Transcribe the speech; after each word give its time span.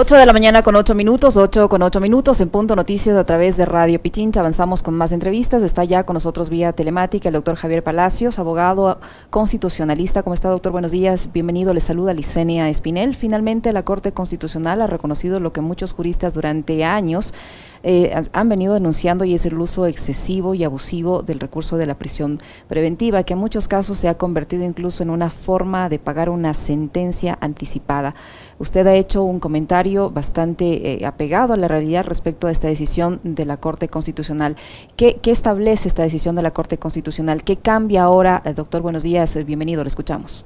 8 0.00 0.14
de 0.16 0.24
la 0.24 0.32
mañana 0.32 0.62
con 0.62 0.76
8 0.76 0.94
minutos, 0.94 1.36
8 1.36 1.68
con 1.68 1.82
8 1.82 2.00
minutos 2.00 2.40
en 2.40 2.48
punto 2.48 2.74
noticias 2.74 3.18
a 3.18 3.24
través 3.24 3.58
de 3.58 3.66
Radio 3.66 4.00
Pichincha. 4.00 4.40
Avanzamos 4.40 4.82
con 4.82 4.94
más 4.94 5.12
entrevistas. 5.12 5.62
Está 5.62 5.84
ya 5.84 6.04
con 6.04 6.14
nosotros 6.14 6.48
vía 6.48 6.72
telemática 6.72 7.28
el 7.28 7.34
doctor 7.34 7.56
Javier 7.56 7.84
Palacios, 7.84 8.38
abogado 8.38 8.98
constitucionalista. 9.28 10.22
¿Cómo 10.22 10.32
está, 10.32 10.48
doctor? 10.48 10.72
Buenos 10.72 10.92
días. 10.92 11.30
Bienvenido. 11.34 11.74
Le 11.74 11.82
saluda 11.82 12.14
Licenia 12.14 12.70
Espinel. 12.70 13.14
Finalmente, 13.14 13.74
la 13.74 13.82
Corte 13.82 14.12
Constitucional 14.12 14.80
ha 14.80 14.86
reconocido 14.86 15.38
lo 15.38 15.52
que 15.52 15.60
muchos 15.60 15.92
juristas 15.92 16.32
durante 16.32 16.82
años 16.82 17.34
eh, 17.82 18.12
han 18.32 18.48
venido 18.48 18.74
denunciando 18.74 19.24
y 19.24 19.34
es 19.34 19.46
el 19.46 19.58
uso 19.58 19.86
excesivo 19.86 20.54
y 20.54 20.64
abusivo 20.64 21.22
del 21.22 21.40
recurso 21.40 21.76
de 21.76 21.86
la 21.86 21.94
prisión 21.94 22.40
preventiva, 22.68 23.22
que 23.22 23.32
en 23.32 23.38
muchos 23.38 23.68
casos 23.68 23.98
se 23.98 24.08
ha 24.08 24.18
convertido 24.18 24.64
incluso 24.64 25.02
en 25.02 25.10
una 25.10 25.30
forma 25.30 25.88
de 25.88 25.98
pagar 25.98 26.28
una 26.28 26.54
sentencia 26.54 27.38
anticipada. 27.40 28.14
Usted 28.58 28.86
ha 28.86 28.94
hecho 28.94 29.22
un 29.24 29.40
comentario 29.40 30.10
bastante 30.10 30.92
eh, 30.92 31.06
apegado 31.06 31.54
a 31.54 31.56
la 31.56 31.68
realidad 31.68 32.04
respecto 32.04 32.46
a 32.46 32.50
esta 32.50 32.68
decisión 32.68 33.20
de 33.22 33.44
la 33.44 33.56
Corte 33.56 33.88
Constitucional. 33.88 34.56
¿Qué, 34.96 35.18
establece 35.24 35.88
esta 35.88 36.02
decisión 36.02 36.36
de 36.36 36.42
la 36.42 36.50
Corte 36.50 36.78
Constitucional? 36.78 37.44
¿Qué 37.44 37.56
cambia 37.56 38.02
ahora? 38.02 38.42
Eh, 38.44 38.52
doctor, 38.52 38.82
buenos 38.82 39.02
días, 39.02 39.38
bienvenido, 39.46 39.82
lo 39.82 39.88
escuchamos. 39.88 40.44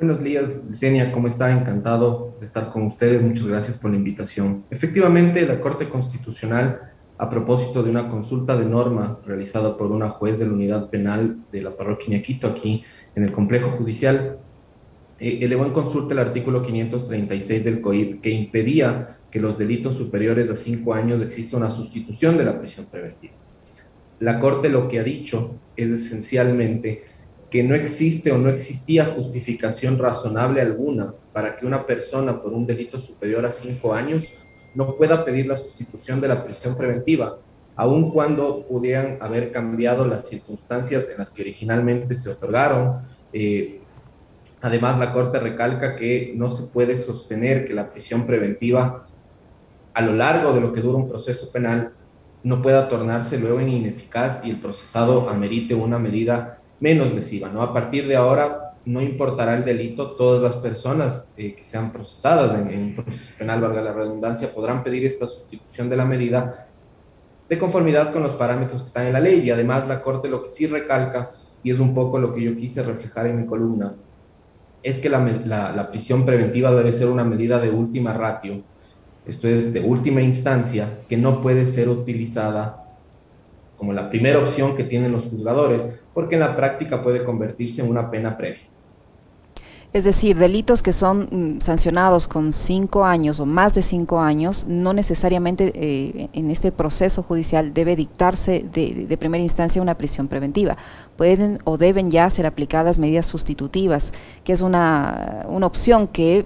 Buenos 0.00 0.24
días, 0.24 0.48
Senia, 0.72 1.12
¿cómo 1.12 1.26
está? 1.26 1.52
Encantado 1.52 2.34
de 2.40 2.46
estar 2.46 2.70
con 2.70 2.86
ustedes. 2.86 3.20
Muchas 3.20 3.46
gracias 3.46 3.76
por 3.76 3.90
la 3.90 3.98
invitación. 3.98 4.64
Efectivamente, 4.70 5.44
la 5.44 5.60
Corte 5.60 5.90
Constitucional, 5.90 6.80
a 7.18 7.28
propósito 7.28 7.82
de 7.82 7.90
una 7.90 8.08
consulta 8.08 8.56
de 8.56 8.64
norma 8.64 9.18
realizada 9.26 9.76
por 9.76 9.92
una 9.92 10.08
juez 10.08 10.38
de 10.38 10.46
la 10.46 10.54
unidad 10.54 10.88
penal 10.88 11.40
de 11.52 11.60
la 11.60 11.76
parroquia 11.76 12.14
Iñaquito, 12.14 12.46
aquí 12.46 12.82
en 13.14 13.24
el 13.24 13.32
complejo 13.32 13.72
judicial, 13.72 14.38
eh, 15.18 15.40
elevó 15.42 15.66
en 15.66 15.72
consulta 15.74 16.14
el 16.14 16.20
artículo 16.20 16.62
536 16.62 17.62
del 17.62 17.82
COIP 17.82 18.22
que 18.22 18.30
impedía 18.30 19.18
que 19.30 19.38
los 19.38 19.58
delitos 19.58 19.96
superiores 19.96 20.48
a 20.48 20.56
cinco 20.56 20.94
años 20.94 21.20
exista 21.20 21.58
una 21.58 21.70
sustitución 21.70 22.38
de 22.38 22.46
la 22.46 22.58
prisión 22.58 22.86
preventiva. 22.86 23.34
La 24.18 24.40
Corte 24.40 24.70
lo 24.70 24.88
que 24.88 24.98
ha 24.98 25.02
dicho 25.04 25.56
es 25.76 25.90
esencialmente 25.90 27.04
que 27.50 27.64
no 27.64 27.74
existe 27.74 28.30
o 28.30 28.38
no 28.38 28.48
existía 28.48 29.04
justificación 29.04 29.98
razonable 29.98 30.60
alguna 30.60 31.14
para 31.32 31.56
que 31.56 31.66
una 31.66 31.84
persona 31.84 32.40
por 32.40 32.52
un 32.52 32.64
delito 32.64 32.98
superior 32.98 33.44
a 33.44 33.50
cinco 33.50 33.92
años 33.92 34.32
no 34.74 34.94
pueda 34.94 35.24
pedir 35.24 35.46
la 35.46 35.56
sustitución 35.56 36.20
de 36.20 36.28
la 36.28 36.44
prisión 36.44 36.76
preventiva, 36.76 37.38
aun 37.74 38.12
cuando 38.12 38.64
pudieran 38.66 39.18
haber 39.20 39.50
cambiado 39.50 40.06
las 40.06 40.28
circunstancias 40.28 41.08
en 41.10 41.18
las 41.18 41.30
que 41.30 41.42
originalmente 41.42 42.14
se 42.14 42.30
otorgaron. 42.30 43.00
Eh, 43.32 43.80
además, 44.60 44.98
la 45.00 45.12
Corte 45.12 45.40
recalca 45.40 45.96
que 45.96 46.32
no 46.36 46.48
se 46.48 46.64
puede 46.64 46.96
sostener 46.96 47.66
que 47.66 47.74
la 47.74 47.90
prisión 47.90 48.26
preventiva 48.26 49.08
a 49.92 50.02
lo 50.02 50.12
largo 50.12 50.52
de 50.52 50.60
lo 50.60 50.72
que 50.72 50.82
dura 50.82 50.98
un 50.98 51.08
proceso 51.08 51.50
penal 51.50 51.94
no 52.44 52.62
pueda 52.62 52.88
tornarse 52.88 53.38
luego 53.38 53.60
ineficaz 53.60 54.40
y 54.44 54.50
el 54.50 54.60
procesado 54.60 55.28
amerite 55.28 55.74
una 55.74 55.98
medida 55.98 56.59
menos 56.80 57.12
lesiva, 57.12 57.48
¿no? 57.48 57.62
A 57.62 57.72
partir 57.72 58.08
de 58.08 58.16
ahora 58.16 58.74
no 58.86 59.02
importará 59.02 59.54
el 59.56 59.64
delito, 59.64 60.12
todas 60.12 60.42
las 60.42 60.56
personas 60.56 61.30
eh, 61.36 61.54
que 61.54 61.62
sean 61.62 61.92
procesadas 61.92 62.58
en, 62.58 62.82
un 62.82 62.94
proceso 62.96 63.32
penal, 63.38 63.60
valga 63.60 63.82
la 63.82 63.92
redundancia, 63.92 64.52
podrán 64.52 64.82
pedir 64.82 65.04
esta 65.04 65.26
sustitución 65.26 65.90
de 65.90 65.96
la 65.96 66.06
medida 66.06 66.68
de 67.48 67.58
conformidad 67.58 68.12
con 68.12 68.22
los 68.22 68.34
parámetros 68.34 68.80
que 68.80 68.86
están 68.86 69.06
en 69.06 69.12
la 69.12 69.20
ley 69.20 69.40
y 69.40 69.50
además 69.50 69.86
la 69.86 70.02
Corte 70.02 70.28
lo 70.28 70.42
que 70.42 70.48
sí 70.48 70.66
recalca, 70.66 71.32
y 71.62 71.70
es 71.70 71.78
un 71.78 71.94
poco 71.94 72.18
lo 72.18 72.32
que 72.32 72.42
yo 72.42 72.56
quise 72.56 72.82
reflejar 72.82 73.26
en 73.26 73.36
mi 73.36 73.46
columna, 73.46 73.94
es 74.82 74.98
que 74.98 75.10
la 75.10 75.88
prisión 75.90 76.24
preventiva 76.24 76.72
debe 76.72 76.92
ser 76.92 77.08
una 77.08 77.24
medida 77.24 77.58
de 77.58 77.68
última 77.68 78.14
ratio, 78.14 78.62
esto 79.26 79.46
es 79.46 79.72
de 79.72 79.80
última 79.80 80.22
instancia, 80.22 81.00
que 81.08 81.16
no 81.16 81.42
puede 81.42 81.66
ser 81.66 81.88
utilizada 81.88 82.79
como 83.80 83.94
la 83.94 84.10
primera 84.10 84.38
opción 84.38 84.76
que 84.76 84.84
tienen 84.84 85.10
los 85.10 85.24
juzgadores, 85.24 85.86
porque 86.12 86.34
en 86.34 86.40
la 86.40 86.54
práctica 86.54 87.02
puede 87.02 87.24
convertirse 87.24 87.80
en 87.80 87.88
una 87.88 88.10
pena 88.10 88.36
previa. 88.36 88.60
Es 89.94 90.04
decir, 90.04 90.36
delitos 90.36 90.82
que 90.82 90.92
son 90.92 91.28
mm, 91.30 91.60
sancionados 91.62 92.28
con 92.28 92.52
cinco 92.52 93.06
años 93.06 93.40
o 93.40 93.46
más 93.46 93.72
de 93.72 93.80
cinco 93.80 94.20
años, 94.20 94.66
no 94.68 94.92
necesariamente 94.92 95.72
eh, 95.74 96.28
en 96.34 96.50
este 96.50 96.72
proceso 96.72 97.22
judicial 97.22 97.72
debe 97.72 97.96
dictarse 97.96 98.66
de, 98.70 99.16
primera 99.16 99.42
instancia 99.42 99.80
una 99.80 99.96
prisión 99.96 100.28
preventiva. 100.28 100.76
Pueden 101.16 101.58
o 101.64 101.78
deben 101.78 102.10
ya 102.10 102.28
ser 102.28 102.44
aplicadas 102.46 102.98
medidas 102.98 103.24
sustitutivas, 103.24 104.12
que 104.44 104.52
es 104.52 104.60
una, 104.60 105.46
una 105.48 105.66
opción 105.66 106.06
que 106.06 106.44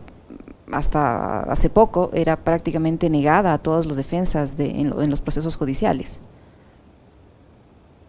hasta 0.70 1.40
hace 1.42 1.68
poco 1.68 2.10
era 2.14 2.36
prácticamente 2.36 3.10
negada 3.10 3.54
a 3.54 3.58
todos 3.58 3.86
los 3.86 3.96
defensas 3.96 4.56
de, 4.56 4.70
en 4.70 5.10
los 5.10 5.20
procesos 5.20 5.56
judiciales. 5.56 6.22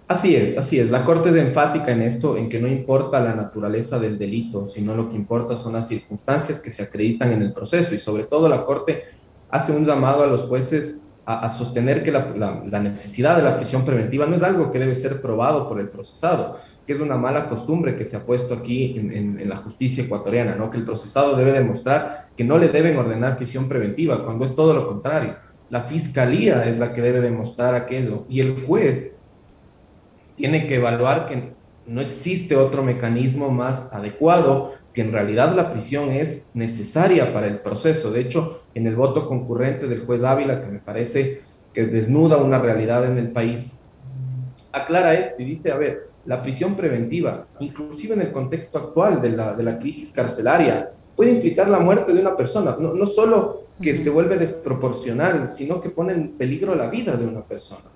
Así 0.07 0.35
es, 0.35 0.55
así 0.55 0.79
es. 0.79 0.91
La 0.91 1.03
Corte 1.03 1.29
es 1.29 1.35
enfática 1.35 1.91
en 1.91 2.03
esto, 2.03 2.37
en 2.37 2.47
que 2.47 2.61
no 2.61 2.67
importa 2.67 3.19
la 3.19 3.33
naturaleza 3.33 3.97
del 3.97 4.19
delito, 4.19 4.67
sino 4.67 4.95
lo 4.95 5.09
que 5.09 5.15
importa 5.15 5.55
son 5.55 5.73
las 5.73 5.87
circunstancias 5.87 6.59
que 6.59 6.69
se 6.69 6.83
acreditan 6.83 7.31
en 7.31 7.41
el 7.41 7.53
proceso 7.53 7.95
y 7.95 7.97
sobre 7.97 8.25
todo 8.25 8.47
la 8.47 8.65
Corte 8.65 9.05
hace 9.49 9.71
un 9.71 9.83
llamado 9.83 10.23
a 10.23 10.27
los 10.27 10.43
jueces 10.43 11.01
a, 11.25 11.49
sostener 11.49 12.03
que 12.03 12.11
la, 12.11 12.79
necesidad 12.79 13.37
de 13.37 13.41
la 13.41 13.55
prisión 13.55 13.83
preventiva 13.83 14.27
no 14.27 14.35
es 14.35 14.43
algo 14.43 14.71
que 14.71 14.77
debe 14.77 14.93
ser 14.93 15.23
probado 15.23 15.67
por 15.67 15.79
el 15.79 15.89
procesado, 15.89 16.59
que 16.85 16.93
es 16.93 16.99
una 16.99 17.17
mala 17.17 17.49
costumbre 17.49 17.95
que 17.95 18.05
se 18.05 18.15
ha 18.15 18.23
puesto 18.27 18.53
aquí 18.53 18.95
en, 18.99 19.39
en 19.39 19.49
la 19.49 19.55
justicia 19.55 20.03
ecuatoriana, 20.03 20.53
¿no? 20.53 20.69
que 20.69 20.77
el 20.77 20.85
procesado 20.85 21.35
debe 21.35 21.51
demostrar 21.51 22.27
que 22.37 22.43
no 22.43 22.59
le 22.59 22.67
deben 22.67 22.95
ordenar 22.95 23.37
prisión 23.37 23.67
preventiva, 23.67 24.23
cuando 24.23 24.45
es 24.45 24.53
todo 24.53 24.75
lo 24.75 24.87
contrario. 24.87 25.35
La 25.71 25.81
fiscalía 25.81 26.63
es 26.65 26.77
la 26.77 26.93
que 26.93 27.01
debe 27.01 27.21
demostrar 27.21 27.73
aquello 27.73 28.27
y 28.29 28.41
el 28.41 28.63
juez 28.67 29.14
tiene 30.35 30.67
que 30.67 30.75
evaluar 30.75 31.27
que 31.27 31.53
no 31.87 32.01
existe 32.01 32.55
otro 32.55 32.83
mecanismo 32.83 33.49
más 33.49 33.89
adecuado, 33.91 34.73
que 34.93 35.01
en 35.01 35.11
realidad 35.11 35.55
la 35.55 35.71
prisión 35.71 36.11
es 36.11 36.49
necesaria 36.53 37.33
para 37.33 37.47
el 37.47 37.59
proceso. 37.59 38.11
De 38.11 38.21
hecho, 38.21 38.63
en 38.73 38.87
el 38.87 38.95
voto 38.95 39.27
concurrente 39.27 39.87
del 39.87 40.05
juez 40.05 40.23
Ávila, 40.23 40.61
que 40.61 40.67
me 40.67 40.79
parece 40.79 41.41
que 41.73 41.85
desnuda 41.85 42.37
una 42.37 42.59
realidad 42.59 43.05
en 43.05 43.17
el 43.17 43.31
país, 43.31 43.73
aclara 44.71 45.13
esto 45.13 45.41
y 45.41 45.45
dice, 45.45 45.71
a 45.71 45.77
ver, 45.77 46.09
la 46.25 46.41
prisión 46.41 46.75
preventiva, 46.75 47.47
inclusive 47.59 48.15
en 48.15 48.21
el 48.21 48.31
contexto 48.31 48.77
actual 48.79 49.21
de 49.21 49.29
la, 49.29 49.53
de 49.53 49.63
la 49.63 49.77
crisis 49.77 50.09
carcelaria, 50.09 50.91
puede 51.15 51.31
implicar 51.31 51.69
la 51.69 51.79
muerte 51.79 52.13
de 52.13 52.19
una 52.19 52.35
persona, 52.35 52.75
no, 52.79 52.93
no 52.93 53.05
solo 53.05 53.65
que 53.81 53.95
se 53.95 54.09
vuelve 54.09 54.37
desproporcional, 54.37 55.49
sino 55.49 55.81
que 55.81 55.89
pone 55.89 56.13
en 56.13 56.29
peligro 56.37 56.73
la 56.75 56.87
vida 56.87 57.15
de 57.15 57.25
una 57.25 57.43
persona. 57.43 57.94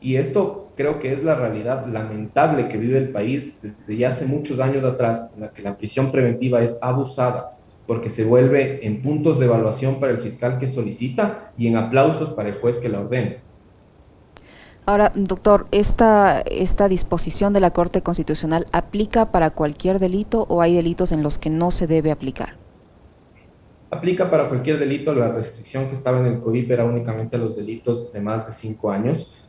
Y 0.00 0.16
esto 0.16 0.72
creo 0.76 0.98
que 1.00 1.12
es 1.12 1.24
la 1.24 1.34
realidad 1.34 1.86
lamentable 1.86 2.68
que 2.68 2.76
vive 2.76 2.98
el 2.98 3.10
país 3.10 3.58
desde 3.62 3.96
ya 3.96 4.08
hace 4.08 4.26
muchos 4.26 4.60
años 4.60 4.84
atrás, 4.84 5.30
en 5.34 5.40
la 5.40 5.52
que 5.52 5.62
la 5.62 5.76
prisión 5.76 6.12
preventiva 6.12 6.62
es 6.62 6.78
abusada 6.82 7.56
porque 7.86 8.10
se 8.10 8.24
vuelve 8.24 8.84
en 8.86 9.00
puntos 9.00 9.38
de 9.38 9.46
evaluación 9.46 10.00
para 10.00 10.12
el 10.12 10.20
fiscal 10.20 10.58
que 10.58 10.66
solicita 10.66 11.52
y 11.56 11.68
en 11.68 11.76
aplausos 11.76 12.30
para 12.30 12.48
el 12.48 12.56
juez 12.56 12.78
que 12.78 12.88
la 12.88 13.00
ordena. 13.00 13.36
Ahora, 14.86 15.12
doctor, 15.14 15.66
¿esta, 15.72 16.42
¿esta 16.42 16.88
disposición 16.88 17.52
de 17.52 17.60
la 17.60 17.72
Corte 17.72 18.02
Constitucional 18.02 18.66
aplica 18.72 19.32
para 19.32 19.50
cualquier 19.50 19.98
delito 19.98 20.46
o 20.48 20.62
hay 20.62 20.76
delitos 20.76 21.10
en 21.10 21.22
los 21.22 21.38
que 21.38 21.50
no 21.50 21.70
se 21.70 21.86
debe 21.86 22.12
aplicar? 22.12 22.56
Aplica 23.90 24.30
para 24.30 24.48
cualquier 24.48 24.78
delito. 24.78 25.12
La 25.14 25.28
restricción 25.32 25.88
que 25.88 25.94
estaba 25.94 26.20
en 26.20 26.26
el 26.26 26.40
COIP 26.40 26.70
era 26.70 26.84
únicamente 26.84 27.36
a 27.36 27.40
los 27.40 27.56
delitos 27.56 28.12
de 28.12 28.20
más 28.20 28.46
de 28.46 28.52
cinco 28.52 28.90
años 28.90 29.45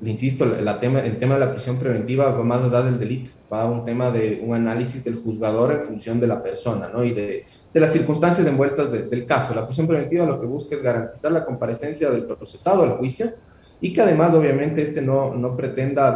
le 0.00 0.10
insisto, 0.10 0.44
el 0.44 0.78
tema 0.78 1.34
de 1.34 1.40
la 1.40 1.52
prisión 1.52 1.76
preventiva 1.76 2.30
va 2.30 2.42
más 2.42 2.62
allá 2.62 2.82
del 2.82 2.98
delito, 2.98 3.32
va 3.52 3.62
a 3.62 3.70
un 3.70 3.84
tema 3.84 4.10
de 4.10 4.40
un 4.42 4.54
análisis 4.54 5.04
del 5.04 5.16
juzgador 5.16 5.72
en 5.72 5.84
función 5.84 6.18
de 6.18 6.26
la 6.26 6.42
persona 6.42 6.88
¿no? 6.88 7.04
y 7.04 7.12
de, 7.12 7.44
las 7.74 7.92
circunstancias 7.92 8.46
envueltas 8.46 8.90
del 8.90 9.26
caso. 9.26 9.54
La 9.54 9.66
prisión 9.66 9.86
preventiva 9.86 10.24
lo 10.24 10.40
que 10.40 10.46
busca 10.46 10.74
es 10.74 10.82
garantizar 10.82 11.32
la 11.32 11.44
comparecencia 11.44 12.10
del 12.10 12.24
procesado 12.24 12.82
al 12.82 12.96
juicio 12.96 13.32
y 13.80 13.92
que 13.92 14.00
además 14.00 14.34
obviamente 14.34 14.82
este 14.82 15.02
no, 15.02 15.54
pretenda 15.56 16.14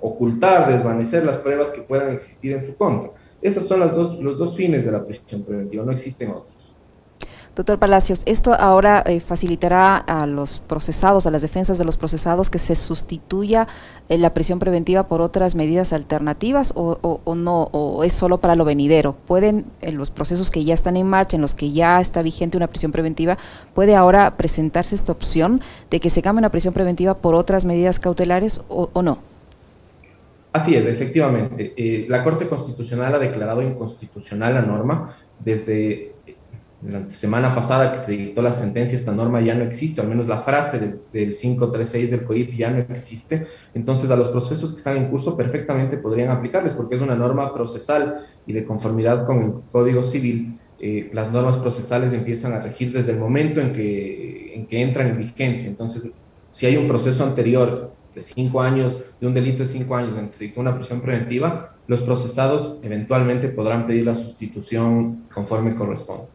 ocultar, 0.00 0.72
desvanecer 0.72 1.24
las 1.24 1.36
pruebas 1.36 1.70
que 1.70 1.82
puedan 1.82 2.12
existir 2.12 2.52
en 2.52 2.64
su 2.64 2.74
contra. 2.74 3.10
Esos 3.42 3.68
son 3.68 3.80
los 3.80 4.38
dos 4.38 4.56
fines 4.56 4.84
de 4.84 4.90
la 4.90 5.04
prisión 5.04 5.42
preventiva, 5.42 5.84
no 5.84 5.92
existen 5.92 6.30
otros. 6.30 6.63
Doctor 7.56 7.78
Palacios, 7.78 8.22
¿esto 8.26 8.52
ahora 8.52 9.04
eh, 9.06 9.20
facilitará 9.20 9.96
a 9.96 10.26
los 10.26 10.58
procesados, 10.58 11.24
a 11.28 11.30
las 11.30 11.40
defensas 11.40 11.78
de 11.78 11.84
los 11.84 11.96
procesados, 11.96 12.50
que 12.50 12.58
se 12.58 12.74
sustituya 12.74 13.68
eh, 14.08 14.18
la 14.18 14.34
prisión 14.34 14.58
preventiva 14.58 15.06
por 15.06 15.20
otras 15.20 15.54
medidas 15.54 15.92
alternativas 15.92 16.72
o, 16.74 17.20
no, 17.36 17.62
o 17.70 18.02
es 18.02 18.12
solo 18.12 18.38
para 18.38 18.56
lo 18.56 18.64
venidero? 18.64 19.14
¿Pueden, 19.28 19.66
en 19.82 19.96
los 19.96 20.10
procesos 20.10 20.50
que 20.50 20.64
ya 20.64 20.74
están 20.74 20.96
en 20.96 21.06
marcha, 21.06 21.36
en 21.36 21.42
los 21.42 21.54
que 21.54 21.70
ya 21.70 22.00
está 22.00 22.22
vigente 22.22 22.56
una 22.56 22.66
prisión 22.66 22.90
preventiva, 22.90 23.38
puede 23.72 23.94
ahora 23.94 24.36
presentarse 24.36 24.96
esta 24.96 25.12
opción 25.12 25.60
de 25.90 26.00
que 26.00 26.10
se 26.10 26.22
cambie 26.22 26.40
una 26.40 26.50
prisión 26.50 26.74
preventiva 26.74 27.14
por 27.18 27.36
otras 27.36 27.64
medidas 27.64 28.00
cautelares 28.00 28.62
o, 28.68 29.00
no? 29.00 29.18
Así 30.52 30.74
es, 30.74 30.86
efectivamente. 30.86 31.72
Eh, 31.76 32.06
la 32.08 32.24
Corte 32.24 32.48
Constitucional 32.48 33.14
ha 33.14 33.18
declarado 33.20 33.62
inconstitucional 33.62 34.54
la 34.54 34.62
norma 34.62 35.14
desde 35.38 36.13
la 36.84 37.08
semana 37.10 37.54
pasada 37.54 37.90
que 37.92 37.98
se 37.98 38.12
dictó 38.12 38.42
la 38.42 38.52
sentencia, 38.52 38.98
esta 38.98 39.12
norma 39.12 39.40
ya 39.40 39.54
no 39.54 39.64
existe, 39.64 40.00
al 40.00 40.08
menos 40.08 40.26
la 40.26 40.42
frase 40.42 40.78
del, 40.78 41.00
del 41.12 41.34
536 41.34 42.10
del 42.10 42.24
COIP 42.24 42.56
ya 42.56 42.70
no 42.70 42.78
existe, 42.78 43.46
entonces 43.74 44.10
a 44.10 44.16
los 44.16 44.28
procesos 44.28 44.72
que 44.72 44.78
están 44.78 44.96
en 44.96 45.08
curso 45.08 45.36
perfectamente 45.36 45.96
podrían 45.96 46.30
aplicarles 46.30 46.74
porque 46.74 46.96
es 46.96 47.00
una 47.00 47.14
norma 47.14 47.54
procesal 47.54 48.20
y 48.46 48.52
de 48.52 48.64
conformidad 48.64 49.26
con 49.26 49.42
el 49.42 49.52
Código 49.72 50.02
Civil, 50.02 50.58
eh, 50.80 51.08
las 51.14 51.32
normas 51.32 51.56
procesales 51.56 52.12
empiezan 52.12 52.52
a 52.52 52.60
regir 52.60 52.92
desde 52.92 53.12
el 53.12 53.18
momento 53.18 53.60
en 53.60 53.72
que, 53.72 54.54
en 54.54 54.66
que 54.66 54.82
entran 54.82 55.06
en 55.08 55.18
vigencia. 55.18 55.68
Entonces, 55.68 56.10
si 56.50 56.66
hay 56.66 56.76
un 56.76 56.86
proceso 56.86 57.24
anterior 57.24 57.94
de 58.14 58.20
cinco 58.20 58.60
años, 58.60 58.98
de 59.20 59.26
un 59.26 59.32
delito 59.32 59.62
de 59.62 59.66
cinco 59.66 59.96
años 59.96 60.16
en 60.18 60.26
que 60.26 60.34
se 60.34 60.44
dictó 60.44 60.60
una 60.60 60.74
prisión 60.74 61.00
preventiva, 61.00 61.74
los 61.86 62.00
procesados 62.02 62.80
eventualmente 62.82 63.48
podrán 63.48 63.86
pedir 63.86 64.04
la 64.04 64.14
sustitución 64.14 65.24
conforme 65.32 65.74
corresponda. 65.74 66.26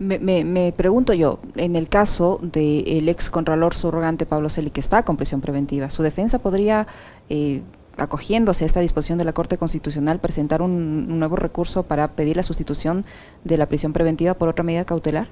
Me, 0.00 0.18
me, 0.18 0.72
pregunto 0.72 1.12
yo, 1.12 1.40
en 1.56 1.76
el 1.76 1.90
caso 1.90 2.40
del 2.40 3.06
ex 3.10 3.28
contralor 3.28 3.74
subrogante 3.74 4.24
Pablo 4.24 4.48
Celi, 4.48 4.70
que 4.70 4.80
está 4.80 5.02
con 5.02 5.18
prisión 5.18 5.42
preventiva, 5.42 5.90
¿su 5.90 6.02
defensa 6.02 6.38
podría, 6.38 6.86
eh, 7.28 7.60
acogiéndose 7.98 8.64
a 8.64 8.66
esta 8.66 8.80
disposición 8.80 9.18
de 9.18 9.26
la 9.26 9.34
Corte 9.34 9.58
Constitucional, 9.58 10.18
presentar 10.18 10.62
un, 10.62 11.18
nuevo 11.18 11.36
recurso 11.36 11.82
para 11.82 12.08
pedir 12.08 12.38
la 12.38 12.42
sustitución 12.42 13.04
de 13.44 13.58
la 13.58 13.66
prisión 13.66 13.92
preventiva 13.92 14.32
por 14.32 14.48
otra 14.48 14.64
medida 14.64 14.86
cautelar? 14.86 15.28